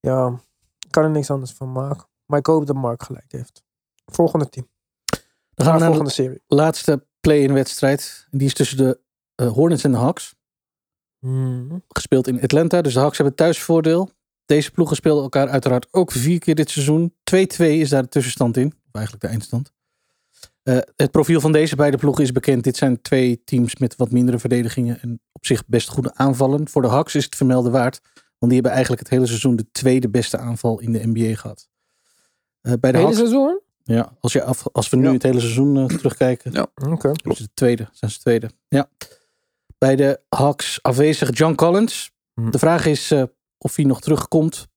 ja, 0.01 0.41
ik 0.79 0.91
kan 0.91 1.05
er 1.05 1.11
niks 1.11 1.31
anders 1.31 1.53
van 1.53 1.73
maken. 1.73 2.09
Maar 2.27 2.39
ik 2.39 2.47
hoop 2.47 2.67
dat 2.67 2.77
Mark 2.77 3.03
gelijk 3.03 3.33
heeft. 3.33 3.63
Volgende 4.07 4.49
team. 4.49 4.69
Dan 5.55 5.67
gaan 5.67 5.75
we 5.75 5.81
naar 5.81 5.91
de 5.91 5.97
volgende 5.97 6.11
serie. 6.11 6.43
laatste 6.47 7.07
play-in 7.21 7.53
wedstrijd. 7.53 8.27
Die 8.31 8.47
is 8.47 8.55
tussen 8.55 8.77
de 8.77 9.01
eh, 9.35 9.53
Hornets 9.53 9.85
en 9.85 9.91
de 9.91 9.97
Hawks. 9.97 10.35
Mhm. 11.19 11.79
Gespeeld 11.89 12.27
in 12.27 12.43
Atlanta. 12.43 12.83
Dus 12.83 12.95
de 12.95 13.01
Hawks 13.01 13.17
hebben 13.17 13.35
thuisvoordeel. 13.35 14.11
Deze 14.51 14.71
ploegen 14.71 14.97
speelden 14.97 15.23
elkaar 15.23 15.49
uiteraard 15.49 15.87
ook 15.91 16.13
vier 16.13 16.39
keer 16.39 16.55
dit 16.55 16.71
seizoen. 16.71 17.15
2-2 17.35 17.37
is 17.59 17.89
daar 17.89 18.03
de 18.03 18.09
tussenstand 18.09 18.57
in. 18.57 18.67
Of 18.67 18.93
eigenlijk 18.93 19.25
de 19.25 19.31
eindstand. 19.31 19.73
Eh, 20.63 20.79
het 20.97 21.11
profiel 21.11 21.41
van 21.41 21.53
deze 21.53 21.77
beide 21.77 21.97
ploegen 21.97 22.25
is 22.25 22.33
bekend. 22.33 22.65
Dit 22.65 22.77
zijn 22.77 23.03
twee 23.03 23.43
teams 23.45 23.77
met 23.77 23.97
wat 23.97 24.11
mindere 24.11 24.39
verdedigingen 24.39 25.01
en 25.01 25.21
op 25.33 25.47
zich 25.47 25.67
best 25.67 25.89
goede 25.89 26.15
aanvallen. 26.15 26.69
Voor 26.69 26.83
de 26.83 26.89
Hawks 26.89 27.15
is 27.15 27.25
het 27.25 27.37
vermelden 27.37 27.73
waard. 27.73 28.01
Want 28.39 28.53
die 28.53 28.55
hebben 28.55 28.71
eigenlijk 28.71 29.01
het 29.03 29.11
hele 29.11 29.27
seizoen 29.27 29.57
de 29.57 29.67
tweede 29.73 30.09
beste 30.09 30.39
aanval 30.39 30.81
in 30.81 30.93
de 30.93 31.07
NBA 31.07 31.35
gehad. 31.37 31.69
Eh, 32.61 32.73
bij 32.81 32.91
de 32.93 32.97
Hele 32.99 33.03
Hawks, 33.03 33.17
seizoen? 33.17 33.61
ja, 33.83 34.13
als, 34.21 34.33
je 34.33 34.43
af, 34.43 34.69
als 34.73 34.89
we 34.89 34.97
nu 34.97 35.07
Ja. 35.07 35.13
het 35.13 35.23
hele 35.23 35.41
seizoen 35.41 35.77
eh, 35.77 35.85
terugkijken, 35.97 36.53
Ja. 36.53 36.67
Oké. 36.75 37.13
is 37.23 37.39
het 37.39 37.51
tweede, 37.55 37.89
zijn 37.93 38.11
ze 38.11 38.19
tweede. 38.19 38.51
Ja. 38.69 38.89
Bij 39.79 39.97
de 39.97 40.21
Hawks 40.29 40.83
afwezig 40.83 41.37
John 41.39 41.55
Collins. 41.55 42.11
Hm. 42.35 42.51
De 42.51 42.59
vraag 42.59 42.87
is 42.87 43.11
eh, 43.11 43.23
of 43.63 43.77
hij 43.77 43.85
nog 43.85 44.01
terugkomt. 44.01 44.69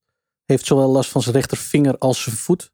Heeft 0.44 0.66
zowel 0.66 0.90
last 0.90 1.10
van 1.10 1.22
zijn 1.22 1.34
rechtervinger 1.34 1.98
als 1.98 2.22
zijn 2.22 2.36
voet. 2.36 2.72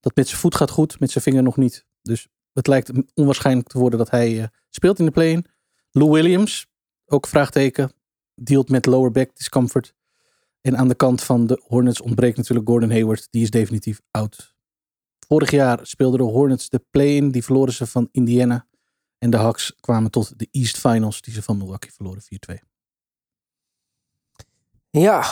Dat 0.00 0.16
met 0.16 0.28
zijn 0.28 0.40
voet 0.40 0.54
gaat 0.54 0.70
goed, 0.70 1.00
met 1.00 1.10
zijn 1.10 1.24
vinger 1.24 1.42
nog 1.42 1.56
niet. 1.56 1.86
Dus 2.02 2.28
het 2.52 2.66
lijkt 2.66 2.90
onwaarschijnlijk 3.14 3.68
te 3.68 3.78
worden 3.78 3.98
dat 3.98 4.10
hij 4.10 4.42
eh, 4.42 4.48
speelt 4.70 4.98
in 4.98 5.04
de 5.04 5.10
play-in. 5.10 5.46
Lou 5.90 6.10
Williams, 6.10 6.66
ook 7.06 7.26
vraagteken, 7.26 7.92
dealt 8.34 8.68
met 8.68 8.86
lower 8.86 9.10
back 9.10 9.36
discomfort. 9.36 9.94
En 10.60 10.76
aan 10.76 10.88
de 10.88 10.94
kant 10.94 11.22
van 11.22 11.46
de 11.46 11.62
Hornets 11.66 12.00
ontbreekt 12.00 12.36
natuurlijk 12.36 12.68
Gordon 12.68 12.90
Hayward. 12.90 13.28
Die 13.30 13.42
is 13.42 13.50
definitief 13.50 14.00
oud. 14.10 14.56
Vorig 15.26 15.50
jaar 15.50 15.86
speelden 15.86 16.18
de 16.18 16.24
Hornets 16.24 16.68
de 16.68 16.84
play-in. 16.90 17.30
Die 17.30 17.44
verloren 17.44 17.72
ze 17.72 17.86
van 17.86 18.08
Indiana. 18.10 18.66
En 19.18 19.30
de 19.30 19.36
Hawks 19.36 19.74
kwamen 19.80 20.10
tot 20.10 20.38
de 20.38 20.48
East 20.50 20.78
Finals. 20.78 21.20
Die 21.20 21.34
ze 21.34 21.42
van 21.42 21.56
Milwaukee 21.56 21.92
verloren 21.92 22.22
4-2. 22.52 22.67
Ja, 24.90 25.24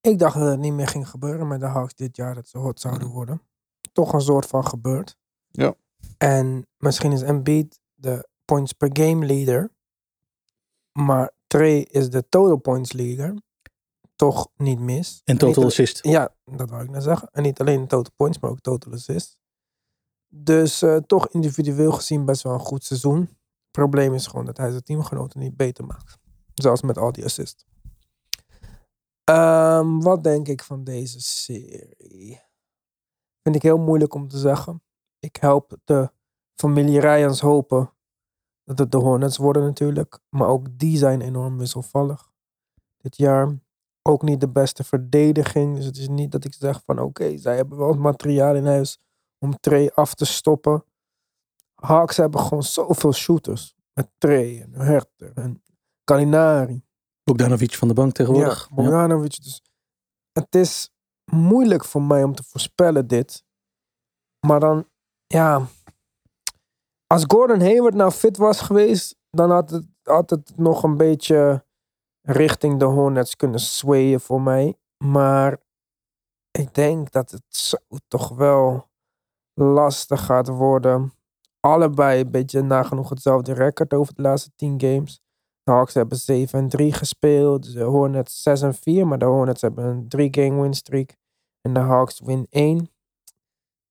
ik 0.00 0.18
dacht 0.18 0.38
dat 0.38 0.48
het 0.48 0.58
niet 0.58 0.72
meer 0.72 0.88
ging 0.88 1.08
gebeuren 1.08 1.48
met 1.48 1.60
de 1.60 1.66
Hawks 1.66 1.94
dit 1.94 2.16
jaar. 2.16 2.34
Dat 2.34 2.48
ze 2.48 2.58
hot 2.58 2.80
zouden 2.80 3.08
worden. 3.08 3.42
Toch 3.92 4.12
een 4.12 4.20
soort 4.20 4.46
van 4.46 4.66
gebeurd. 4.66 5.16
Ja. 5.48 5.74
En 6.18 6.66
misschien 6.76 7.12
is 7.12 7.22
Embiid 7.22 7.80
de 7.94 8.28
points 8.44 8.72
per 8.72 8.88
game 8.92 9.26
leader. 9.26 9.70
Maar 10.92 11.34
Trey 11.46 11.80
is 11.82 12.10
de 12.10 12.28
total 12.28 12.56
points 12.56 12.92
leader. 12.92 13.34
Toch 14.16 14.48
niet 14.56 14.78
mis. 14.80 15.20
En 15.24 15.38
total 15.38 15.62
al- 15.62 15.68
assist. 15.68 16.04
Ja, 16.04 16.34
dat 16.44 16.70
wou 16.70 16.82
ik 16.82 16.90
net 16.90 17.02
zeggen. 17.02 17.28
En 17.32 17.42
niet 17.42 17.60
alleen 17.60 17.86
total 17.86 18.12
points, 18.16 18.38
maar 18.38 18.50
ook 18.50 18.60
total 18.60 18.92
assists. 18.92 19.36
Dus 20.28 20.82
eh, 20.82 20.96
toch 20.96 21.28
individueel 21.28 21.92
gezien 21.92 22.24
best 22.24 22.42
wel 22.42 22.52
een 22.52 22.60
goed 22.60 22.84
seizoen. 22.84 23.20
Het 23.20 23.70
probleem 23.70 24.14
is 24.14 24.26
gewoon 24.26 24.44
dat 24.44 24.56
hij 24.56 24.70
zijn 24.70 24.82
teamgenoten 24.82 25.40
niet 25.40 25.56
beter 25.56 25.84
maakt. 25.86 26.18
Zelfs 26.54 26.82
met 26.82 26.98
al 26.98 27.12
die 27.12 27.24
assists. 27.24 27.64
Ehm, 29.26 29.98
wat 29.98 30.22
denk 30.22 30.48
ik 30.48 30.62
van 30.62 30.84
deze 30.84 31.20
serie? 31.20 32.40
Vind 33.42 33.56
ik 33.56 33.62
heel 33.62 33.78
moeilijk 33.78 34.14
om 34.14 34.28
te 34.28 34.38
zeggen. 34.38 34.82
Ik 35.18 35.36
help 35.36 35.76
de 35.84 36.10
familie 36.54 37.00
Ryans 37.00 37.40
hopen 37.40 37.92
dat 38.64 38.78
het 38.78 38.92
de 38.92 38.96
Hornets 38.96 39.36
worden 39.36 39.62
natuurlijk. 39.62 40.18
Maar 40.28 40.48
ook 40.48 40.78
die 40.78 40.96
zijn 40.96 41.20
enorm 41.20 41.58
wisselvallig 41.58 42.32
dit 42.96 43.16
jaar. 43.16 43.58
Ook 44.02 44.22
niet 44.22 44.40
de 44.40 44.48
beste 44.48 44.84
verdediging. 44.84 45.76
Dus 45.76 45.84
het 45.84 45.96
is 45.96 46.08
niet 46.08 46.32
dat 46.32 46.44
ik 46.44 46.54
zeg 46.54 46.82
van 46.84 46.98
oké, 46.98 47.36
zij 47.38 47.56
hebben 47.56 47.78
wel 47.78 47.88
het 47.88 47.98
materiaal 47.98 48.54
in 48.54 48.66
huis 48.66 48.98
om 49.38 49.58
Trey 49.60 49.90
af 49.94 50.14
te 50.14 50.24
stoppen. 50.24 50.84
Hawks 51.74 52.16
hebben 52.16 52.40
gewoon 52.40 52.62
zoveel 52.62 53.12
shooters. 53.12 53.74
Met 53.92 54.10
Trey 54.18 54.62
en 54.62 54.72
Herter 54.72 55.32
en 55.34 55.62
Kalinari. 56.04 56.85
Bogdanovic 57.30 57.74
van 57.74 57.88
de 57.88 57.94
bank 57.94 58.12
tegenwoordig. 58.12 58.66
Ja, 58.68 58.74
Bogdanovic. 58.74 59.42
Dus 59.42 59.62
het 60.32 60.54
is 60.54 60.90
moeilijk 61.24 61.84
voor 61.84 62.02
mij 62.02 62.22
om 62.22 62.34
te 62.34 62.42
voorspellen 62.42 63.06
dit. 63.06 63.44
Maar 64.46 64.60
dan, 64.60 64.88
ja. 65.26 65.66
Als 67.06 67.24
Gordon 67.26 67.60
Hayward 67.60 67.94
nou 67.94 68.10
fit 68.10 68.36
was 68.36 68.60
geweest, 68.60 69.16
dan 69.30 69.50
had 69.50 69.70
het, 69.70 69.86
had 70.02 70.30
het 70.30 70.56
nog 70.56 70.82
een 70.82 70.96
beetje 70.96 71.64
richting 72.22 72.78
de 72.78 72.84
Hornets 72.84 73.36
kunnen 73.36 73.60
swayen 73.60 74.20
voor 74.20 74.40
mij. 74.40 74.78
Maar 75.04 75.58
ik 76.50 76.74
denk 76.74 77.10
dat 77.10 77.30
het 77.30 77.44
zo 77.48 77.76
toch 78.08 78.28
wel 78.28 78.88
lastig 79.54 80.24
gaat 80.24 80.48
worden. 80.48 81.12
Allebei 81.60 82.20
een 82.20 82.30
beetje 82.30 82.62
nagenoeg 82.62 83.08
hetzelfde 83.08 83.52
record 83.52 83.94
over 83.94 84.14
de 84.14 84.22
laatste 84.22 84.50
10 84.56 84.80
games. 84.80 85.20
Hawks 85.70 85.94
hebben 85.94 86.18
7 86.18 86.58
en 86.58 86.68
3 86.68 86.92
gespeeld. 86.92 87.72
De 87.72 87.82
Hornets 87.82 88.42
6 88.42 88.62
en 88.62 88.74
4. 88.74 89.06
Maar 89.06 89.18
de 89.18 89.24
Hornets 89.24 89.60
hebben 89.60 89.84
een 89.84 90.08
3 90.08 90.28
game 90.30 90.62
win 90.62 90.74
streak. 90.74 91.16
En 91.60 91.74
de 91.74 91.80
Hawks 91.80 92.20
win 92.24 92.46
1. 92.50 92.90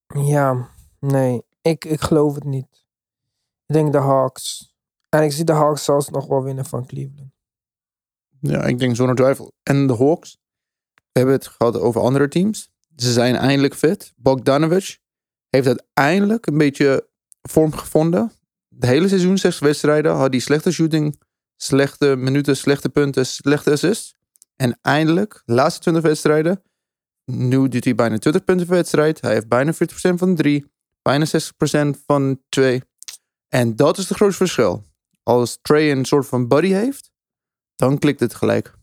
Ja, 0.08 0.70
nee. 1.00 1.42
Ik, 1.62 1.86
ik 1.86 2.02
geloof 2.02 2.36
het 2.36 2.44
niet. 2.44 2.86
Ik 3.66 3.74
denk 3.74 3.92
de 3.92 3.98
Hawks. 3.98 4.76
En 5.10 5.24
ik 5.24 5.32
zie 5.32 5.44
de 5.44 5.54
Hawks 5.54 5.84
zelfs 5.84 6.10
nog 6.10 6.28
wel 6.28 6.44
winnen 6.44 6.66
van 6.66 6.86
Cleveland. 6.86 7.32
Ja, 8.40 8.64
ik 8.64 8.80
denk 8.80 8.96
zonder 8.96 9.16
twijfel. 9.16 9.52
En 9.64 9.88
de 9.88 9.96
Hawks. 9.96 10.38
We 10.94 11.02
hebben 11.12 11.36
het 11.36 11.48
gehad 11.48 11.80
over 11.80 12.02
andere 12.02 12.28
teams. 12.28 12.72
Ze 12.96 13.12
zijn 13.12 13.36
eindelijk 13.36 13.76
fit. 13.76 14.14
Bogdanovic 14.16 14.98
heeft 15.50 15.68
uiteindelijk 15.68 16.48
een 16.48 16.58
beetje 16.58 17.08
vorm 17.42 17.72
gevonden. 17.72 18.32
De 18.68 18.88
hele 18.88 19.08
seizoen, 19.08 19.38
zes 19.38 19.60
wedstrijden, 19.60 20.16
had 20.16 20.32
hij 20.32 20.40
slechte 20.40 20.72
shooting, 20.72 21.20
slechte 21.56 22.16
minuten, 22.16 22.58
slechte 22.58 22.90
punten, 22.90 23.26
slechte 23.26 23.72
assists. 23.72 24.16
En 24.56 24.78
eindelijk, 24.82 25.42
de 25.46 25.54
laatste 25.54 25.82
20 25.82 26.04
wedstrijden, 26.04 26.64
nu 27.26 27.68
doet 27.68 27.84
hij 27.84 27.96
bijna 27.96 28.18
20 28.18 28.44
punten 28.44 28.68
per 28.68 28.76
wedstrijd. 28.76 29.22
Hij 29.22 29.34
heeft 29.34 29.48
bijna 29.48 29.74
40% 29.74 29.78
van 30.16 30.30
de 30.30 30.36
3, 30.36 30.72
bijna 31.02 31.26
60% 31.26 32.00
van 32.06 32.42
2. 32.50 32.82
En 33.48 33.76
dat 33.76 33.98
is 33.98 34.10
het 34.10 34.18
grootste 34.18 34.38
verschil. 34.38 34.84
Als 35.24 35.60
Trey 35.62 35.92
een 35.92 36.06
soort 36.06 36.26
van 36.26 36.48
buddy 36.48 36.72
heeft, 36.72 37.12
dan 37.76 37.98
klikt 37.98 38.20
het 38.20 38.36
gelijk. 38.36 38.74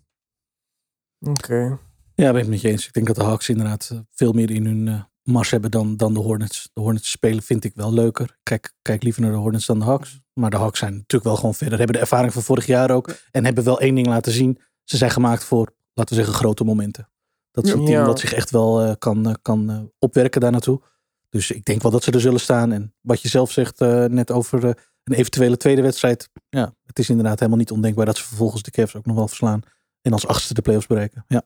Oké. 1.18 1.78
Ja, 2.14 2.32
ben 2.32 2.34
ik 2.34 2.40
het 2.40 2.48
met 2.48 2.60
je 2.60 2.68
eens. 2.68 2.86
Ik 2.86 2.92
denk 2.92 3.06
dat 3.06 3.16
de 3.16 3.22
Hawks 3.22 3.48
inderdaad 3.48 3.88
eh, 3.92 3.98
veel 4.10 4.32
meer 4.32 4.50
in 4.50 4.66
hun 4.66 5.06
mars 5.22 5.50
hebben 5.50 5.70
dan, 5.70 5.96
dan 5.96 6.14
de 6.14 6.20
Hornets. 6.20 6.70
De 6.72 6.80
Hornets 6.80 7.10
spelen 7.10 7.42
vind 7.42 7.64
ik 7.64 7.74
wel 7.74 7.92
leuker. 7.92 8.38
Kijk, 8.42 8.74
kijk 8.82 9.02
liever 9.02 9.22
naar 9.22 9.30
de 9.30 9.36
Hornets 9.36 9.66
dan 9.66 9.78
de 9.78 9.84
Hawks. 9.84 10.20
Maar 10.32 10.50
de 10.50 10.56
Hawks 10.56 10.78
zijn 10.78 10.92
natuurlijk 10.92 11.24
wel 11.24 11.36
gewoon 11.36 11.54
verder. 11.54 11.78
Hebben 11.78 11.96
de 11.96 12.02
ervaring 12.02 12.32
van 12.32 12.42
vorig 12.42 12.66
jaar 12.66 12.90
ook. 12.90 13.14
En 13.30 13.44
hebben 13.44 13.64
wel 13.64 13.80
één 13.80 13.94
ding 13.94 14.06
laten 14.06 14.32
zien. 14.32 14.58
Ze 14.84 14.96
zijn 14.96 15.10
gemaakt 15.10 15.44
voor, 15.44 15.74
laten 15.94 16.16
we 16.16 16.22
zeggen, 16.22 16.40
grote 16.40 16.64
momenten. 16.64 17.08
Dat 17.50 17.64
is 17.64 17.72
een 17.72 17.84
team 17.84 18.04
dat 18.04 18.20
zich 18.20 18.32
echt 18.32 18.50
wel 18.50 18.82
eh, 18.82 18.92
kan, 18.98 19.26
eh, 19.26 19.34
kan 19.42 19.70
eh, 19.70 19.80
opwerken 19.98 20.40
daar 20.40 20.50
naartoe. 20.50 20.80
Dus 21.28 21.50
ik 21.50 21.64
denk 21.64 21.82
wel 21.82 21.90
dat 21.90 22.02
ze 22.02 22.10
er 22.10 22.20
zullen 22.20 22.40
staan. 22.40 22.72
En 22.72 22.94
wat 23.00 23.20
je 23.20 23.28
zelf 23.28 23.50
zegt 23.50 23.78
net 24.08 24.30
over 24.30 24.64
een 25.04 25.14
eventuele 25.14 25.56
tweede 25.56 25.82
wedstrijd. 25.82 26.28
Ja, 26.48 26.74
het 26.86 26.98
is 26.98 27.08
inderdaad 27.08 27.38
helemaal 27.38 27.58
niet 27.58 27.70
ondenkbaar 27.70 28.06
dat 28.06 28.16
ze 28.16 28.24
vervolgens 28.24 28.62
de 28.62 28.70
Cavs 28.70 28.96
ook 28.96 29.06
nog 29.06 29.16
wel 29.16 29.28
verslaan. 29.28 29.60
En 30.02 30.12
als 30.12 30.26
achtste 30.26 30.54
de 30.54 30.62
playoffs 30.62 30.86
bereiken. 30.86 31.24
Ja. 31.28 31.42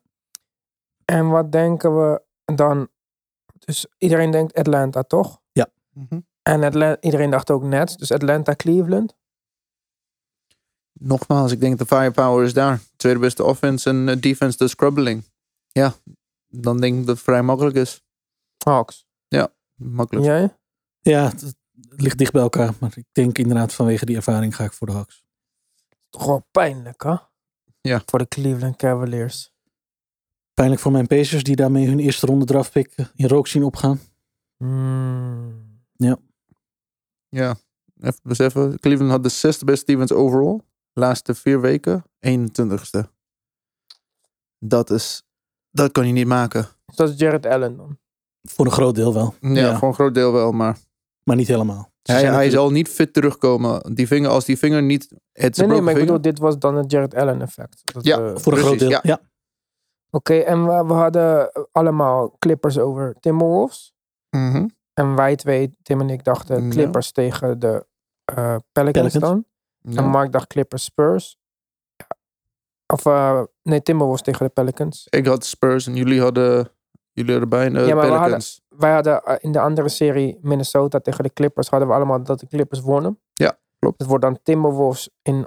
En 1.05 1.29
wat 1.29 1.53
denken 1.53 1.97
we 1.97 2.23
dan? 2.55 2.89
Dus 3.59 3.87
iedereen 3.99 4.31
denkt 4.31 4.55
Atlanta, 4.55 5.03
toch? 5.03 5.41
En 6.43 6.63
Atla- 6.63 7.01
iedereen 7.01 7.31
dacht 7.31 7.51
ook 7.51 7.63
Nets. 7.63 7.97
Dus 7.97 8.11
Atlanta, 8.13 8.55
Cleveland. 8.55 9.17
Nogmaals, 10.93 11.53
ik 11.53 11.61
denk 11.61 11.79
de 11.79 11.87
firepower 11.87 12.45
is 12.45 12.53
daar. 12.55 12.81
Tweede 12.97 13.19
beste 13.21 13.45
offense 13.45 13.89
en 13.91 14.09
eh, 14.09 14.17
defense 14.21 14.59
de 14.59 14.69
scrubbeling. 14.69 15.25
Ja, 15.73 15.95
dan 16.47 16.81
denk 16.81 16.99
ik 16.99 17.07
dat 17.07 17.15
het 17.15 17.25
vrij 17.25 17.43
makkelijk 17.43 17.77
is. 17.77 18.03
Hawks. 18.65 19.05
Makkelijk. 19.75 20.27
Jij? 20.27 20.57
Ja, 21.01 21.25
het 21.29 21.57
ligt 21.89 22.19
dicht 22.19 22.33
bij 22.33 22.43
elkaar. 22.43 22.75
Maar 22.81 22.93
ik 22.97 23.05
denk 23.13 23.39
inderdaad 23.39 23.75
vanwege 23.75 24.07
die 24.07 24.17
ervaring 24.17 24.57
ga 24.57 24.65
ik 24.65 24.73
voor 24.73 24.87
de 24.87 24.93
Hawks. 24.93 25.25
Toch 26.11 26.25
wel 26.25 26.47
pijnlijk, 26.51 27.03
hè? 27.03 27.15
Ja. 27.81 28.03
Voor 28.07 28.19
de 28.19 28.29
Cleveland 28.29 28.77
Cavaliers. 28.77 29.53
Pijnlijk 30.57 30.81
voor 30.81 30.93
mijn 30.93 31.07
Pacers 31.07 31.43
die 31.43 31.57
daarmee 31.57 31.87
hun 31.87 31.99
eerste 31.99 32.27
ronde 32.27 32.45
draftpick 32.45 32.95
in 33.15 33.27
rook 33.29 33.47
zien 33.47 33.63
opgaan. 33.65 34.01
Hmm. 34.57 35.65
Ja, 37.29 37.57
even 38.01 38.21
beseffen. 38.23 38.79
Cleveland 38.79 39.11
had 39.11 39.23
de 39.23 39.29
zesde 39.29 39.65
beste 39.65 39.85
defense 39.85 40.15
overall. 40.15 40.61
Laatste 40.93 41.35
vier 41.35 41.61
weken, 41.61 42.05
21ste. 42.27 43.01
Dat 44.59 44.91
is, 44.91 45.23
dat 45.71 45.93
kan 45.93 46.07
je 46.07 46.13
niet 46.13 46.27
maken. 46.27 46.69
Dus 46.87 46.97
dat 46.97 47.09
is 47.09 47.19
Jared 47.19 47.47
Allen 47.47 47.77
dan. 47.77 47.99
Voor 48.43 48.65
een 48.67 48.73
groot 48.73 48.95
deel 48.95 49.15
wel. 49.15 49.35
Ja, 49.41 49.79
voor 49.79 49.89
een 49.89 49.95
groot 49.95 50.15
deel 50.15 50.33
wel, 50.33 50.53
maar 50.53 50.79
Maar 51.23 51.37
niet 51.37 51.49
helemaal. 51.49 51.93
Ze 52.03 52.13
hij, 52.13 52.21
hij 52.21 52.31
natuurlijk- 52.31 52.55
zal 52.55 52.71
niet 52.71 52.89
fit 52.89 53.13
terugkomen. 53.13 53.95
Die 53.95 54.07
vinger, 54.07 54.31
als 54.31 54.45
die 54.45 54.59
vinger 54.59 54.83
niet, 54.83 55.09
het 55.33 55.53
is 55.53 55.59
Nee, 55.59 55.69
nee, 55.69 55.81
maar 55.81 55.95
ik 55.95 56.01
bedoel, 56.01 56.21
dit 56.21 56.39
was 56.39 56.59
dan 56.59 56.77
het 56.77 56.91
Jared 56.91 57.15
Allen 57.15 57.43
effect. 57.43 57.81
Dat, 57.95 58.05
Ja, 58.05 58.19
eh, 58.19 58.37
Voor 58.37 58.53
een 58.53 58.59
groot 58.59 58.79
deel, 58.79 58.89
ja. 58.91 59.01
ja. 59.03 59.21
Oké, 60.11 60.35
en 60.39 60.67
we, 60.67 60.85
we 60.87 60.93
hadden 60.93 61.51
allemaal 61.73 62.37
Clippers 62.39 62.79
over 62.79 63.17
Timberwolves. 63.21 63.95
Mhm. 64.31 64.67
En 64.95 65.15
wij 65.15 65.37
twee, 65.37 65.77
Tim 65.83 66.01
en 66.01 66.11
ik, 66.11 66.25
dachten 66.25 66.65
Ja. 66.65 66.71
Clippers 66.71 67.13
tegen 67.13 67.59
de 67.59 67.87
eh, 68.25 68.57
Pelicans, 68.73 69.13
Pelicans. 69.13 69.15
dan. 69.19 69.45
Ja. 69.81 70.03
En 70.03 70.09
Mark 70.09 70.33
dacht 70.33 70.47
Clippers 70.47 70.85
Spurs. 70.85 71.39
Ja. 71.97 72.07
Of 72.87 73.07
eh, 73.07 73.43
nee, 73.63 73.83
Timberwolves 73.83 74.23
tegen 74.23 74.47
de 74.47 74.53
Pelicans. 74.53 75.07
Ik 75.11 75.27
had 75.27 75.45
Spurs 75.45 75.87
en 75.87 75.95
jullie 75.95 76.21
hadden, 76.21 76.69
jullie 77.13 77.31
hadden 77.31 77.49
bijna 77.49 77.81
Ja, 77.81 77.95
maar 77.95 78.09
Pelicans. 78.09 78.61
Wij 78.69 78.93
hadden 78.93 79.23
eh, 79.23 79.37
in 79.41 79.53
de 79.53 79.61
andere 79.61 79.89
serie 79.89 80.39
Minnesota 80.43 80.99
tegen 81.01 81.23
de 81.25 81.33
Clippers. 81.33 81.69
Hadden 81.69 81.89
we 81.89 81.95
allemaal 81.95 82.23
dat 82.23 82.41
de 82.41 82.47
Clippers 82.47 82.81
wonnen. 82.81 83.21
Ja, 83.33 83.59
klopt. 83.79 83.99
Het 83.99 84.09
wordt 84.09 84.25
dan 84.25 84.39
Timberwolves 84.43 85.11
in 85.23 85.47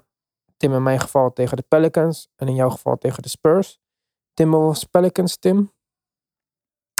Tim 0.58 0.74
in 0.74 0.84
mijn 0.84 1.00
geval 1.00 1.34
tegen 1.34 1.58
de 1.58 1.64
Pelicans. 1.68 2.30
En 2.36 2.48
in 2.48 2.56
jouw 2.56 2.70
geval 2.70 2.98
tegen 2.98 3.22
de 3.24 3.30
Spurs. 3.30 3.80
Timberwolves 4.40 4.84
Pelicans, 4.84 5.38
Tim. 5.38 5.72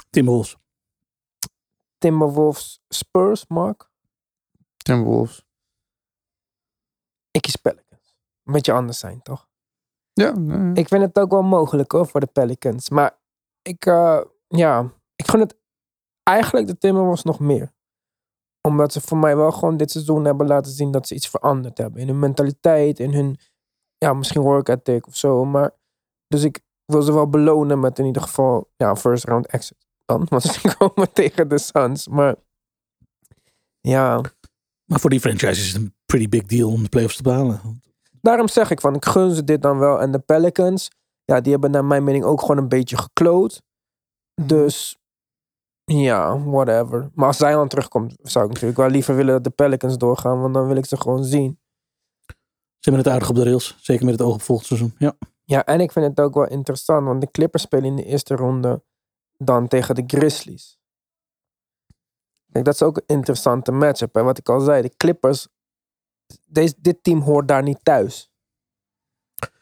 Timberwolves. 0.10 0.58
Timberwolves 1.98 2.80
Spurs, 2.88 3.48
Mark. 3.48 3.90
Timberwolves. 4.78 5.46
Ik 7.32 7.42
kies 7.42 7.56
Pelicans. 7.56 8.18
Een 8.44 8.54
beetje 8.54 8.74
anders 8.74 9.00
zijn, 9.00 9.22
toch? 9.22 9.48
Ja, 10.14 10.32
nee. 10.32 10.74
Ik 10.74 10.88
vind 10.88 11.02
het 11.02 11.20
ook 11.20 11.32
wel 11.32 11.42
mogelijk 11.42 11.92
hoor, 11.92 12.08
voor 12.08 12.20
de 12.20 12.28
Pelicans. 12.28 12.90
Maar 12.90 13.20
ik, 13.62 13.86
eh, 13.86 14.22
ja, 14.48 14.94
ik 15.16 15.28
gun 15.28 15.40
het 15.40 15.58
eigenlijk 16.24 16.68
de 16.68 16.78
Timberwolves 16.78 17.24
nog 17.24 17.40
meer. 17.40 17.74
Omdat 18.68 18.94
ze 18.94 19.02
voor 19.02 19.18
mij 19.18 19.36
wel 19.36 19.52
gewoon 19.52 19.78
dit 19.78 19.92
seizoen 19.92 20.26
hebben 20.26 20.48
laten 20.48 20.72
zien 20.72 20.92
dat 20.92 21.08
ze 21.08 21.16
iets 21.16 21.30
veranderd 21.30 21.78
hebben. 21.78 22.02
In 22.02 22.08
hun 22.08 22.20
mentaliteit, 22.20 23.00
in 23.00 23.14
hun, 23.14 23.38
ja, 23.98 24.14
misschien 24.14 24.42
work 24.42 24.68
ethic 24.68 25.08
of 25.08 25.16
zo. 25.16 25.46
Maar, 25.46 25.76
dus 26.28 26.44
ik 26.44 26.68
wil 26.90 27.02
ze 27.02 27.14
wel 27.14 27.30
belonen 27.30 27.80
met 27.80 28.00
in 28.00 28.06
ieder 28.06 28.22
geval, 28.22 28.70
ja, 28.78 28.90
een 28.90 28.98
first 28.98 29.24
round 29.24 29.48
exit 29.48 29.78
dan. 30.06 30.26
Want 30.30 30.44
ze 30.44 30.76
komen 30.78 31.14
tegen 31.14 31.48
de 31.48 31.58
Suns. 31.58 32.08
Maar, 32.08 32.36
ja, 33.80 34.22
Maar 34.86 35.00
voor 35.00 35.10
die 35.10 35.20
franchise 35.20 35.62
is 35.62 35.68
het 35.74 35.82
een 35.82 35.96
pretty 36.06 36.30
big 36.30 36.46
deal 36.46 36.72
om 36.72 36.84
de 36.84 36.90
playoffs 36.90 37.16
te 37.16 37.24
behalen. 37.24 37.82
daarom 38.22 38.48
zeg 38.48 38.72
ik 38.72 38.82
van, 38.82 38.96
ik 38.96 39.06
gun 39.06 39.32
ze 39.32 39.44
dit 39.44 39.62
dan 39.62 39.78
wel. 39.78 40.02
En 40.02 40.12
de 40.12 40.20
Pelicans, 40.20 40.90
ja, 41.24 41.42
die 41.42 41.52
hebben 41.52 41.72
naar 41.72 41.86
mijn 41.86 42.04
mening 42.04 42.24
ook 42.24 42.42
gewoon 42.42 42.58
een 42.58 42.68
beetje 42.68 42.98
gekloot. 42.98 43.62
Dus, 44.42 44.98
ja, 45.84 46.40
whatever. 46.44 47.10
Maar 47.14 47.28
als 47.28 47.38
Zion 47.38 47.68
terugkomt, 47.68 48.16
zou 48.22 48.46
ik 48.46 48.52
natuurlijk 48.52 48.80
wel 48.80 48.90
liever 48.90 49.16
willen 49.16 49.34
dat 49.34 49.44
de 49.44 49.50
Pelicans 49.50 49.98
doorgaan. 49.98 50.42
Want 50.42 50.54
dan 50.54 50.68
wil 50.68 50.76
ik 50.76 50.86
ze 50.86 50.98
gewoon 50.98 51.24
zien. 51.24 51.60
Ze 52.80 52.90
hebben 52.90 53.04
het 53.04 53.14
aardig 53.14 53.30
op 53.30 53.36
de 53.36 53.44
rails. 53.44 53.78
Zeker 53.82 54.06
met 54.06 54.14
het 54.14 54.28
oog 54.28 54.34
op 54.34 54.42
volgend 54.42 54.68
seizoen. 54.68 54.94
Ja. 54.98 55.16
Ja, 55.50 55.66
en 55.66 55.80
ik 55.80 55.92
vind 55.92 56.06
het 56.06 56.20
ook 56.20 56.34
wel 56.34 56.48
interessant. 56.48 57.06
Want 57.06 57.22
de 57.22 57.32
Clippers 57.32 57.64
spelen 57.64 57.86
in 57.86 57.96
de 57.96 58.04
eerste 58.04 58.36
ronde 58.36 58.84
dan 59.38 59.68
tegen 59.68 59.96
de 59.96 60.04
Grizzlies. 60.08 60.80
Kijk, 62.52 62.66
dat 62.66 62.74
is 62.74 62.82
ook 62.82 62.98
een 62.98 63.04
interessante 63.06 63.72
matchup. 63.72 64.16
En 64.16 64.24
wat 64.24 64.38
ik 64.38 64.50
al 64.50 64.60
zei, 64.60 64.82
de 64.82 64.96
Clippers, 64.98 65.48
deze, 66.46 66.76
dit 66.78 67.04
team 67.04 67.22
hoort 67.22 67.48
daar 67.48 67.64
niet 67.64 67.84
thuis. 67.84 68.32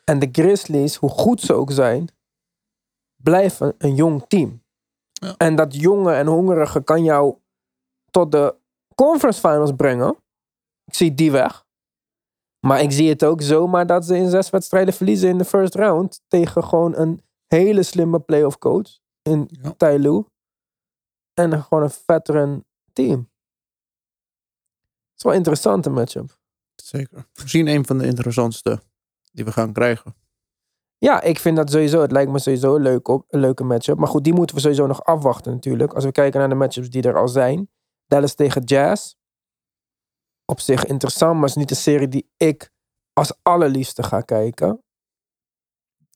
En 0.03 0.19
de 0.19 0.29
Grizzlies, 0.31 0.95
hoe 0.95 1.09
goed 1.09 1.41
ze 1.41 1.53
ook 1.53 1.71
zijn, 1.71 2.09
blijven 3.15 3.75
een 3.77 3.95
jong 3.95 4.25
team. 4.27 4.63
Ja. 5.11 5.35
En 5.37 5.55
dat 5.55 5.75
jonge 5.75 6.13
en 6.13 6.27
hongerige 6.27 6.83
kan 6.83 7.03
jou 7.03 7.37
tot 8.11 8.31
de 8.31 8.55
conference 8.95 9.39
finals 9.39 9.71
brengen. 9.75 10.17
Ik 10.85 10.93
zie 10.93 11.13
die 11.13 11.31
weg. 11.31 11.66
Maar 12.59 12.81
ik 12.81 12.91
zie 12.91 13.09
het 13.09 13.23
ook 13.23 13.41
zomaar 13.41 13.85
dat 13.85 14.05
ze 14.05 14.17
in 14.17 14.29
zes 14.29 14.49
wedstrijden 14.49 14.93
verliezen 14.93 15.29
in 15.29 15.37
de 15.37 15.45
first 15.45 15.75
round. 15.75 16.21
Tegen 16.27 16.63
gewoon 16.63 16.95
een 16.95 17.21
hele 17.47 17.83
slimme 17.83 18.19
playoff 18.19 18.57
coach 18.57 18.99
in 19.21 19.49
Ja. 19.61 19.73
Ty 19.77 19.97
Lue. 19.99 20.25
En 21.33 21.63
gewoon 21.63 21.83
een 21.83 21.89
veteran 21.89 22.63
team. 22.93 23.29
Het 25.09 25.15
is 25.15 25.23
wel 25.23 25.31
een 25.31 25.37
interessante 25.37 25.89
matchup. 25.89 26.37
Zeker. 26.75 27.25
Misschien 27.33 27.67
een 27.67 27.85
van 27.85 27.97
de 27.97 28.05
interessantste 28.05 28.79
die 29.31 29.45
we 29.45 29.51
gaan 29.51 29.73
krijgen. 29.73 30.15
Ja, 30.97 31.21
ik 31.21 31.39
vind 31.39 31.57
dat 31.57 31.71
sowieso. 31.71 32.01
Het 32.01 32.11
lijkt 32.11 32.31
me 32.31 32.39
sowieso 32.39 32.75
een, 32.75 32.81
leuk 32.81 33.07
op, 33.07 33.25
een 33.29 33.39
leuke 33.39 33.63
matchup. 33.63 33.97
Maar 33.97 34.07
goed, 34.07 34.23
die 34.23 34.33
moeten 34.33 34.55
we 34.55 34.61
sowieso 34.61 34.87
nog 34.87 35.03
afwachten 35.03 35.51
natuurlijk. 35.51 35.93
Als 35.93 36.03
we 36.03 36.11
kijken 36.11 36.39
naar 36.39 36.49
de 36.49 36.55
matchups 36.55 36.89
die 36.89 37.01
er 37.01 37.17
al 37.17 37.27
zijn. 37.27 37.69
Dallas 38.05 38.33
tegen 38.33 38.63
Jazz. 38.63 39.15
Op 40.51 40.59
zich 40.59 40.85
interessant, 40.85 41.33
maar 41.33 41.41
het 41.41 41.49
is 41.49 41.55
niet 41.55 41.69
een 41.69 41.75
serie 41.75 42.07
die 42.07 42.29
ik 42.37 42.71
als 43.13 43.33
allerliefste 43.41 44.03
ga 44.03 44.21
kijken. 44.21 44.81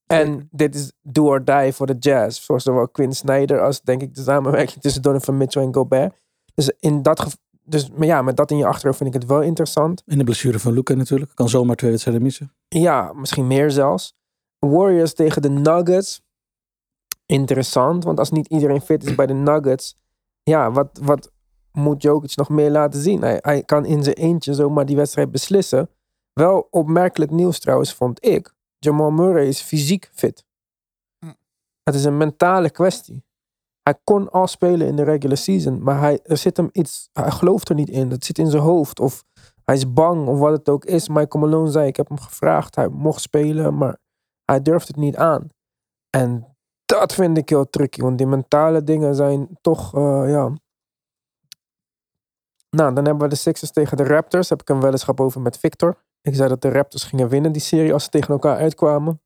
En 0.07 0.47
dit 0.51 0.75
is 0.75 0.91
do 1.01 1.25
or 1.25 1.45
die 1.45 1.73
voor 1.73 1.85
de 1.87 1.95
Jazz. 1.99 2.45
Voor 2.45 2.61
zowel 2.61 2.89
Quinn 2.89 3.13
Snyder 3.13 3.61
als 3.61 3.81
denk 3.81 4.01
ik 4.01 4.15
de 4.15 4.21
samenwerking 4.21 4.81
tussen 4.81 5.01
Donovan 5.01 5.37
Mitchell 5.37 5.63
en 5.63 5.73
Gobert. 5.73 6.21
Dus, 6.53 6.71
in 6.79 7.01
dat 7.01 7.19
gev- 7.19 7.33
dus 7.63 7.89
maar 7.89 8.07
ja, 8.07 8.21
met 8.21 8.37
dat 8.37 8.51
in 8.51 8.57
je 8.57 8.65
achterhoofd 8.65 8.97
vind 8.97 9.15
ik 9.15 9.21
het 9.21 9.29
wel 9.29 9.41
interessant. 9.41 10.03
En 10.05 10.17
de 10.17 10.23
blessure 10.23 10.59
van 10.59 10.73
Luca 10.73 10.93
natuurlijk. 10.93 11.35
Kan 11.35 11.49
zomaar 11.49 11.75
twee 11.75 11.89
wedstrijden 11.89 12.23
missen. 12.23 12.53
Ja, 12.67 13.13
misschien 13.13 13.47
meer 13.47 13.71
zelfs. 13.71 14.15
Warriors 14.59 15.13
tegen 15.13 15.41
de 15.41 15.49
Nuggets. 15.49 16.21
Interessant, 17.25 18.03
want 18.03 18.19
als 18.19 18.31
niet 18.31 18.47
iedereen 18.47 18.81
fit 18.81 19.03
is 19.03 19.15
bij 19.15 19.25
de 19.25 19.33
Nuggets. 19.33 19.97
Ja, 20.43 20.71
wat, 20.71 20.99
wat 21.01 21.30
moet 21.71 22.01
Jokic 22.01 22.35
nog 22.35 22.49
meer 22.49 22.71
laten 22.71 23.01
zien? 23.01 23.21
Hij, 23.21 23.37
hij 23.41 23.63
kan 23.63 23.85
in 23.85 24.03
zijn 24.03 24.15
eentje 24.15 24.53
zomaar 24.53 24.85
die 24.85 24.95
wedstrijd 24.95 25.31
beslissen. 25.31 25.89
Wel 26.33 26.67
opmerkelijk 26.69 27.31
nieuws 27.31 27.59
trouwens, 27.59 27.93
vond 27.93 28.25
ik. 28.25 28.53
Jamal 28.79 29.11
Murray 29.11 29.47
is 29.47 29.61
fysiek 29.61 30.09
fit. 30.13 30.45
Hm. 31.19 31.31
Het 31.83 31.95
is 31.95 32.03
een 32.03 32.17
mentale 32.17 32.69
kwestie. 32.69 33.23
Hij 33.83 33.95
kon 34.03 34.29
al 34.29 34.47
spelen 34.47 34.87
in 34.87 34.95
de 34.95 35.03
regular 35.03 35.37
season, 35.37 35.83
maar 35.83 35.99
hij, 35.99 36.19
er 36.23 36.37
zit 36.37 36.57
hem 36.57 36.69
iets, 36.71 37.09
hij 37.13 37.31
gelooft 37.31 37.69
er 37.69 37.75
niet 37.75 37.89
in. 37.89 38.09
Dat 38.09 38.23
zit 38.23 38.37
in 38.37 38.49
zijn 38.49 38.63
hoofd 38.63 38.99
of 38.99 39.23
hij 39.65 39.75
is 39.75 39.93
bang 39.93 40.27
of 40.27 40.39
wat 40.39 40.51
het 40.51 40.69
ook 40.69 40.85
is. 40.85 41.09
Michael 41.09 41.43
Malone 41.43 41.71
zei, 41.71 41.87
ik 41.87 41.95
heb 41.95 42.07
hem 42.07 42.19
gevraagd, 42.19 42.75
hij 42.75 42.87
mocht 42.87 43.21
spelen, 43.21 43.77
maar 43.77 43.97
hij 44.45 44.61
durft 44.61 44.87
het 44.87 44.95
niet 44.95 45.15
aan. 45.15 45.47
En 46.09 46.55
dat 46.85 47.13
vind 47.13 47.37
ik 47.37 47.49
heel 47.49 47.69
tricky, 47.69 48.01
want 48.01 48.17
die 48.17 48.27
mentale 48.27 48.83
dingen 48.83 49.15
zijn 49.15 49.57
toch, 49.61 49.95
eh, 49.95 50.29
ja. 50.29 50.53
Nou, 52.75 52.93
dan 52.93 53.05
hebben 53.05 53.23
we 53.23 53.29
de 53.29 53.35
Sixers 53.35 53.71
tegen 53.71 53.97
de 53.97 54.03
Raptors. 54.03 54.49
Heb 54.49 54.61
ik 54.61 54.69
een 54.69 54.81
weddenschap 54.81 55.21
over 55.21 55.41
met 55.41 55.57
Victor. 55.57 55.97
Ik 56.21 56.35
zei 56.35 56.49
dat 56.49 56.61
de 56.61 56.69
Raptors 56.69 57.03
gingen 57.03 57.29
winnen 57.29 57.51
die 57.51 57.61
serie 57.61 57.93
als 57.93 58.03
ze 58.03 58.09
tegen 58.09 58.33
elkaar 58.33 58.57
uitkwamen. 58.57 59.21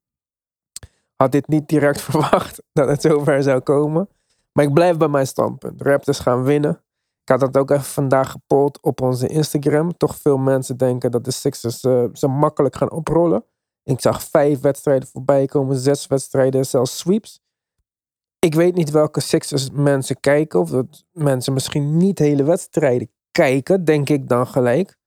Had 1.16 1.32
dit 1.32 1.48
niet 1.48 1.68
direct 1.68 2.02
verwacht 2.12 2.64
dat 2.74 2.88
het 2.88 3.02
zover 3.02 3.44
zou 3.44 3.60
komen. 3.60 4.10
Maar 4.52 4.66
ik 4.66 4.74
blijf 4.74 4.98
bij 4.98 5.08
mijn 5.08 5.28
standpunt. 5.28 5.82
Raptors 5.82 6.20
gaan 6.20 6.44
winnen. 6.44 6.82
Ik 7.22 7.30
had 7.30 7.40
dat 7.40 7.58
ook 7.58 7.72
even 7.72 7.84
vandaag 7.84 8.32
gepold 8.32 8.82
op 8.82 9.02
onze 9.02 9.28
Instagram. 9.28 9.98
Toch 9.98 10.16
veel 10.16 10.38
mensen 10.38 10.78
denken 10.78 11.12
dat 11.12 11.24
de 11.24 11.32
Sixers 11.32 11.84
eh, 11.84 12.04
ze 12.14 12.28
makkelijk 12.28 12.76
gaan 12.76 12.92
oprollen. 12.92 13.46
Ik 13.84 14.02
zag 14.02 14.24
vijf 14.24 14.60
wedstrijden 14.60 15.08
voorbij 15.08 15.46
komen, 15.46 15.76
zes 15.76 16.08
wedstrijden, 16.08 16.66
zelfs 16.66 16.98
sweeps. 16.98 17.40
Ik 18.40 18.56
weet 18.56 18.76
niet 18.76 18.92
welke 18.92 19.20
Sixers 19.20 19.70
mensen 19.72 20.20
kijken. 20.20 20.60
Of 20.60 20.70
dat 20.70 21.06
mensen 21.12 21.54
misschien 21.54 21.98
niet 21.98 22.20
hele 22.20 22.44
wedstrijden 22.44 23.10
kijken, 23.36 23.86
denk 23.86 24.10
ik 24.10 24.28
dan 24.28 24.48
gelijk. 24.48 24.98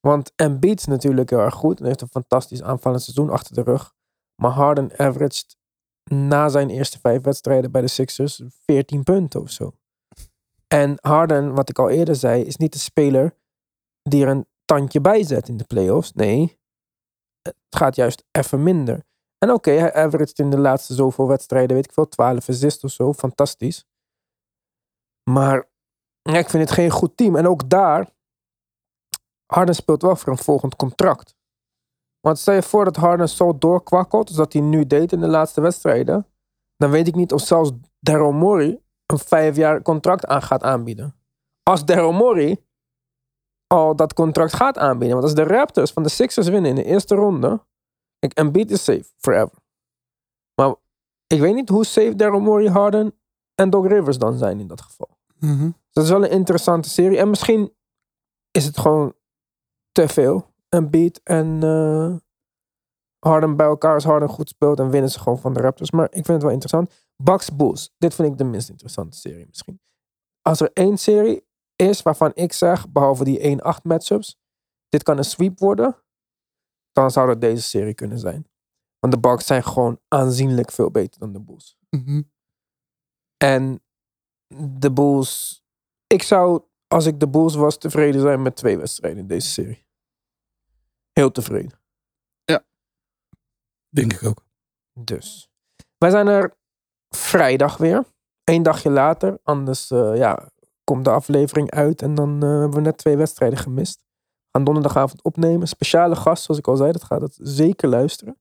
Want 0.00 0.32
Embiid 0.36 0.78
is 0.78 0.86
natuurlijk 0.86 1.30
heel 1.30 1.38
erg 1.38 1.54
goed. 1.54 1.80
En 1.80 1.86
heeft 1.86 2.00
een 2.00 2.08
fantastisch 2.08 2.62
aanvallend 2.62 3.02
seizoen 3.02 3.30
achter 3.30 3.54
de 3.54 3.62
rug. 3.62 3.94
Maar 4.42 4.50
Harden 4.50 4.98
averaged 4.98 5.56
na 6.04 6.48
zijn 6.48 6.70
eerste 6.70 6.98
vijf 7.00 7.22
wedstrijden 7.22 7.70
bij 7.70 7.80
de 7.80 7.88
Sixers 7.88 8.42
14 8.66 9.02
punten 9.02 9.40
of 9.40 9.50
zo. 9.50 9.72
En 10.68 10.98
Harden, 11.00 11.54
wat 11.54 11.68
ik 11.68 11.78
al 11.78 11.90
eerder 11.90 12.16
zei, 12.16 12.42
is 12.42 12.56
niet 12.56 12.72
de 12.72 12.78
speler 12.78 13.36
die 14.02 14.24
er 14.24 14.30
een 14.30 14.46
tandje 14.64 15.00
bij 15.00 15.22
zet 15.22 15.48
in 15.48 15.56
de 15.56 15.64
playoffs. 15.64 16.12
Nee, 16.12 16.58
het 17.42 17.56
gaat 17.70 17.96
juist 17.96 18.24
even 18.30 18.62
minder. 18.62 19.04
En 19.38 19.50
oké, 19.50 19.70
hij 19.70 19.94
averaged 19.94 20.38
in 20.38 20.50
de 20.50 20.58
laatste 20.58 20.94
zoveel 20.94 21.28
wedstrijden, 21.28 21.76
weet 21.76 21.84
ik 21.84 21.92
veel, 21.92 22.08
12 22.08 22.48
assists 22.48 22.84
of 22.84 22.90
zo. 22.90 23.12
Fantastisch. 23.12 23.84
Maar 25.30 25.72
ja, 26.32 26.38
ik 26.38 26.50
vind 26.50 26.62
het 26.62 26.72
geen 26.72 26.90
goed 26.90 27.16
team. 27.16 27.36
En 27.36 27.48
ook 27.48 27.70
daar, 27.70 28.10
Harden 29.46 29.74
speelt 29.74 30.02
wel 30.02 30.16
voor 30.16 30.32
een 30.32 30.38
volgend 30.38 30.76
contract. 30.76 31.34
Want 32.20 32.38
stel 32.38 32.54
je 32.54 32.62
voor 32.62 32.84
dat 32.84 32.96
Harden 32.96 33.28
zo 33.28 33.58
doorkwakkelt, 33.58 34.28
zoals 34.28 34.42
dat 34.42 34.52
hij 34.52 34.62
nu 34.62 34.86
deed 34.86 35.12
in 35.12 35.20
de 35.20 35.28
laatste 35.28 35.60
wedstrijden. 35.60 36.26
Dan 36.76 36.90
weet 36.90 37.06
ik 37.06 37.14
niet 37.14 37.32
of 37.32 37.40
zelfs 37.40 37.70
Daryl 38.00 38.32
Morey 38.32 38.80
een 39.06 39.18
vijf 39.18 39.56
jaar 39.56 39.82
contract 39.82 40.26
aan 40.26 40.42
gaat 40.42 40.62
aanbieden. 40.62 41.14
Als 41.62 41.84
Daryl 41.84 42.12
Morey 42.12 42.64
al 43.66 43.96
dat 43.96 44.14
contract 44.14 44.54
gaat 44.54 44.78
aanbieden. 44.78 45.16
Want 45.16 45.22
als 45.22 45.34
de 45.34 45.54
Raptors 45.54 45.92
van 45.92 46.02
de 46.02 46.08
Sixers 46.08 46.48
winnen 46.48 46.70
in 46.70 46.76
de 46.76 46.84
eerste 46.84 47.14
ronde. 47.14 47.64
Kijk, 48.18 48.32
Embiid 48.32 48.70
is 48.70 48.84
safe 48.84 49.04
forever. 49.16 49.58
Maar 50.54 50.74
ik 51.26 51.40
weet 51.40 51.54
niet 51.54 51.68
hoe 51.68 51.84
safe 51.84 52.16
Daryl 52.16 52.40
Morey, 52.40 52.70
Harden 52.70 53.14
en 53.54 53.70
Doc 53.70 53.86
Rivers 53.86 54.18
dan 54.18 54.38
zijn 54.38 54.60
in 54.60 54.66
dat 54.66 54.80
geval. 54.80 55.18
Dus 55.38 55.50
dat 55.94 56.04
is 56.04 56.10
wel 56.10 56.24
een 56.24 56.30
interessante 56.30 56.88
serie. 56.88 57.18
En 57.18 57.28
misschien 57.28 57.74
is 58.50 58.64
het 58.64 58.78
gewoon 58.78 59.14
te 59.92 60.08
veel. 60.08 60.52
Embiid 60.68 61.20
en 61.22 61.62
eh, 61.62 62.16
Harden 63.18 63.56
bij 63.56 63.66
elkaar. 63.66 63.94
Als 63.94 64.04
Harden 64.04 64.28
goed 64.28 64.48
speelt, 64.48 64.76
dan 64.76 64.90
winnen 64.90 65.10
ze 65.10 65.18
gewoon 65.18 65.38
van 65.38 65.52
de 65.54 65.60
Raptors. 65.60 65.90
Maar 65.90 66.04
ik 66.04 66.12
vind 66.12 66.26
het 66.26 66.42
wel 66.42 66.50
interessant. 66.50 66.92
Bucks 67.16 67.56
Bulls. 67.56 67.94
Dit 67.98 68.14
vind 68.14 68.28
ik 68.28 68.38
de 68.38 68.44
minst 68.44 68.68
interessante 68.68 69.16
serie 69.16 69.46
misschien. 69.46 69.80
Als 70.42 70.60
er 70.60 70.70
één 70.72 70.98
serie 70.98 71.46
is 71.76 72.02
waarvan 72.02 72.30
ik 72.34 72.52
zeg, 72.52 72.88
behalve 72.88 73.24
die 73.24 73.58
1-8 73.58 73.82
matchups, 73.82 74.38
dit 74.88 75.02
kan 75.02 75.18
een 75.18 75.24
sweep 75.24 75.58
worden, 75.58 76.02
dan 76.92 77.10
zou 77.10 77.26
dat 77.26 77.40
deze 77.40 77.62
serie 77.62 77.94
kunnen 77.94 78.18
zijn. 78.18 78.48
Want 78.98 79.12
de 79.12 79.20
Bucks 79.20 79.46
zijn 79.46 79.64
gewoon 79.64 80.00
aanzienlijk 80.08 80.70
veel 80.70 80.90
beter 80.90 81.20
dan 81.20 81.32
de 81.32 81.40
Bulls. 81.40 81.78
Mhm. 81.90 82.22
En 83.36 83.82
de 84.78 84.92
Bulls... 84.92 85.63
Ik 86.06 86.22
zou, 86.22 86.62
als 86.86 87.06
ik 87.06 87.20
de 87.20 87.28
Bulls 87.28 87.54
was, 87.54 87.78
tevreden 87.78 88.20
zijn 88.20 88.42
met 88.42 88.56
twee 88.56 88.78
wedstrijden 88.78 89.20
in 89.20 89.26
deze 89.26 89.48
serie. 89.48 89.86
Heel 91.12 91.30
tevreden. 91.30 91.82
Denk 93.94 94.12
ik 94.12 94.22
ook. 94.24 94.44
Dus. 94.92 95.48
Wij 95.98 96.10
zijn 96.10 96.26
er 96.26 96.56
vrijdag 97.08 97.76
weer. 97.76 98.04
Eén 98.44 98.62
dagje 98.62 98.90
later. 98.90 99.38
Anders 99.42 99.90
eh, 99.90 100.16
ja, 100.16 100.48
komt 100.84 101.04
de 101.04 101.10
aflevering 101.10 101.70
uit. 101.70 102.02
En 102.02 102.14
dan 102.14 102.42
eh, 102.42 102.48
hebben 102.48 102.70
we 102.70 102.80
net 102.80 102.98
twee 102.98 103.16
wedstrijden 103.16 103.58
gemist. 103.58 103.98
We 103.98 104.48
gaan 104.50 104.64
donderdagavond 104.64 105.22
opnemen. 105.22 105.68
Speciale 105.68 106.16
gast, 106.16 106.42
zoals 106.42 106.60
ik 106.60 106.68
al 106.68 106.76
zei. 106.76 106.92
Dat 106.92 107.04
gaat 107.04 107.20
het 107.20 107.38
zeker 107.40 107.88
luisteren. 107.88 108.38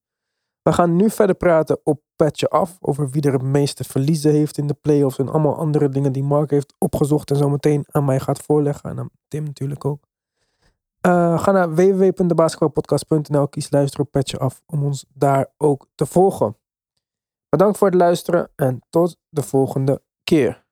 We 0.64 0.74
gaan 0.74 0.96
nu 0.96 1.10
verder 1.10 1.36
praten 1.36 1.80
op 1.84 2.02
Petje 2.16 2.48
Af. 2.48 2.78
Over 2.82 3.10
wie 3.10 3.22
er 3.22 3.34
het 3.34 3.42
meeste 3.42 3.84
verliezen 3.84 4.32
heeft 4.32 4.58
in 4.58 4.68
de 4.68 4.74
playoffs. 4.74 5.18
En 5.18 5.30
allemaal 5.30 5.56
andere 5.56 5.90
dingen 5.90 6.12
die 6.12 6.24
Mark 6.24 6.50
heeft 6.50 6.74
opgezocht. 6.78 7.32
En 7.32 7.38
zo 7.38 7.50
meteen 7.50 7.86
aan 7.92 8.06
mij 8.06 8.20
gaat 8.20 8.40
voorleggen. 8.40 8.90
En 8.90 9.00
aan 9.00 9.10
Tim 9.28 9.44
natuurlijk 9.44 9.86
ook. 9.86 10.04
Eh, 11.02 11.40
ga 11.40 11.52
naar 11.52 11.76
www.debasketbalpodcast.nl. 11.76 13.48
Kies 13.48 13.72
luisteren 13.72 14.06
op 14.06 14.12
Petje 14.12 14.38
Af. 14.38 14.62
Om 14.66 14.84
ons 14.84 15.06
daar 15.14 15.54
ook 15.58 15.88
te 15.96 16.06
volgen. 16.06 16.58
Bedankt 17.50 17.78
voor 17.78 17.88
het 17.88 17.98
luisteren. 17.98 18.52
En 18.56 18.82
tot 18.90 19.18
de 19.30 19.42
volgende 19.42 20.02
keer. 20.24 20.63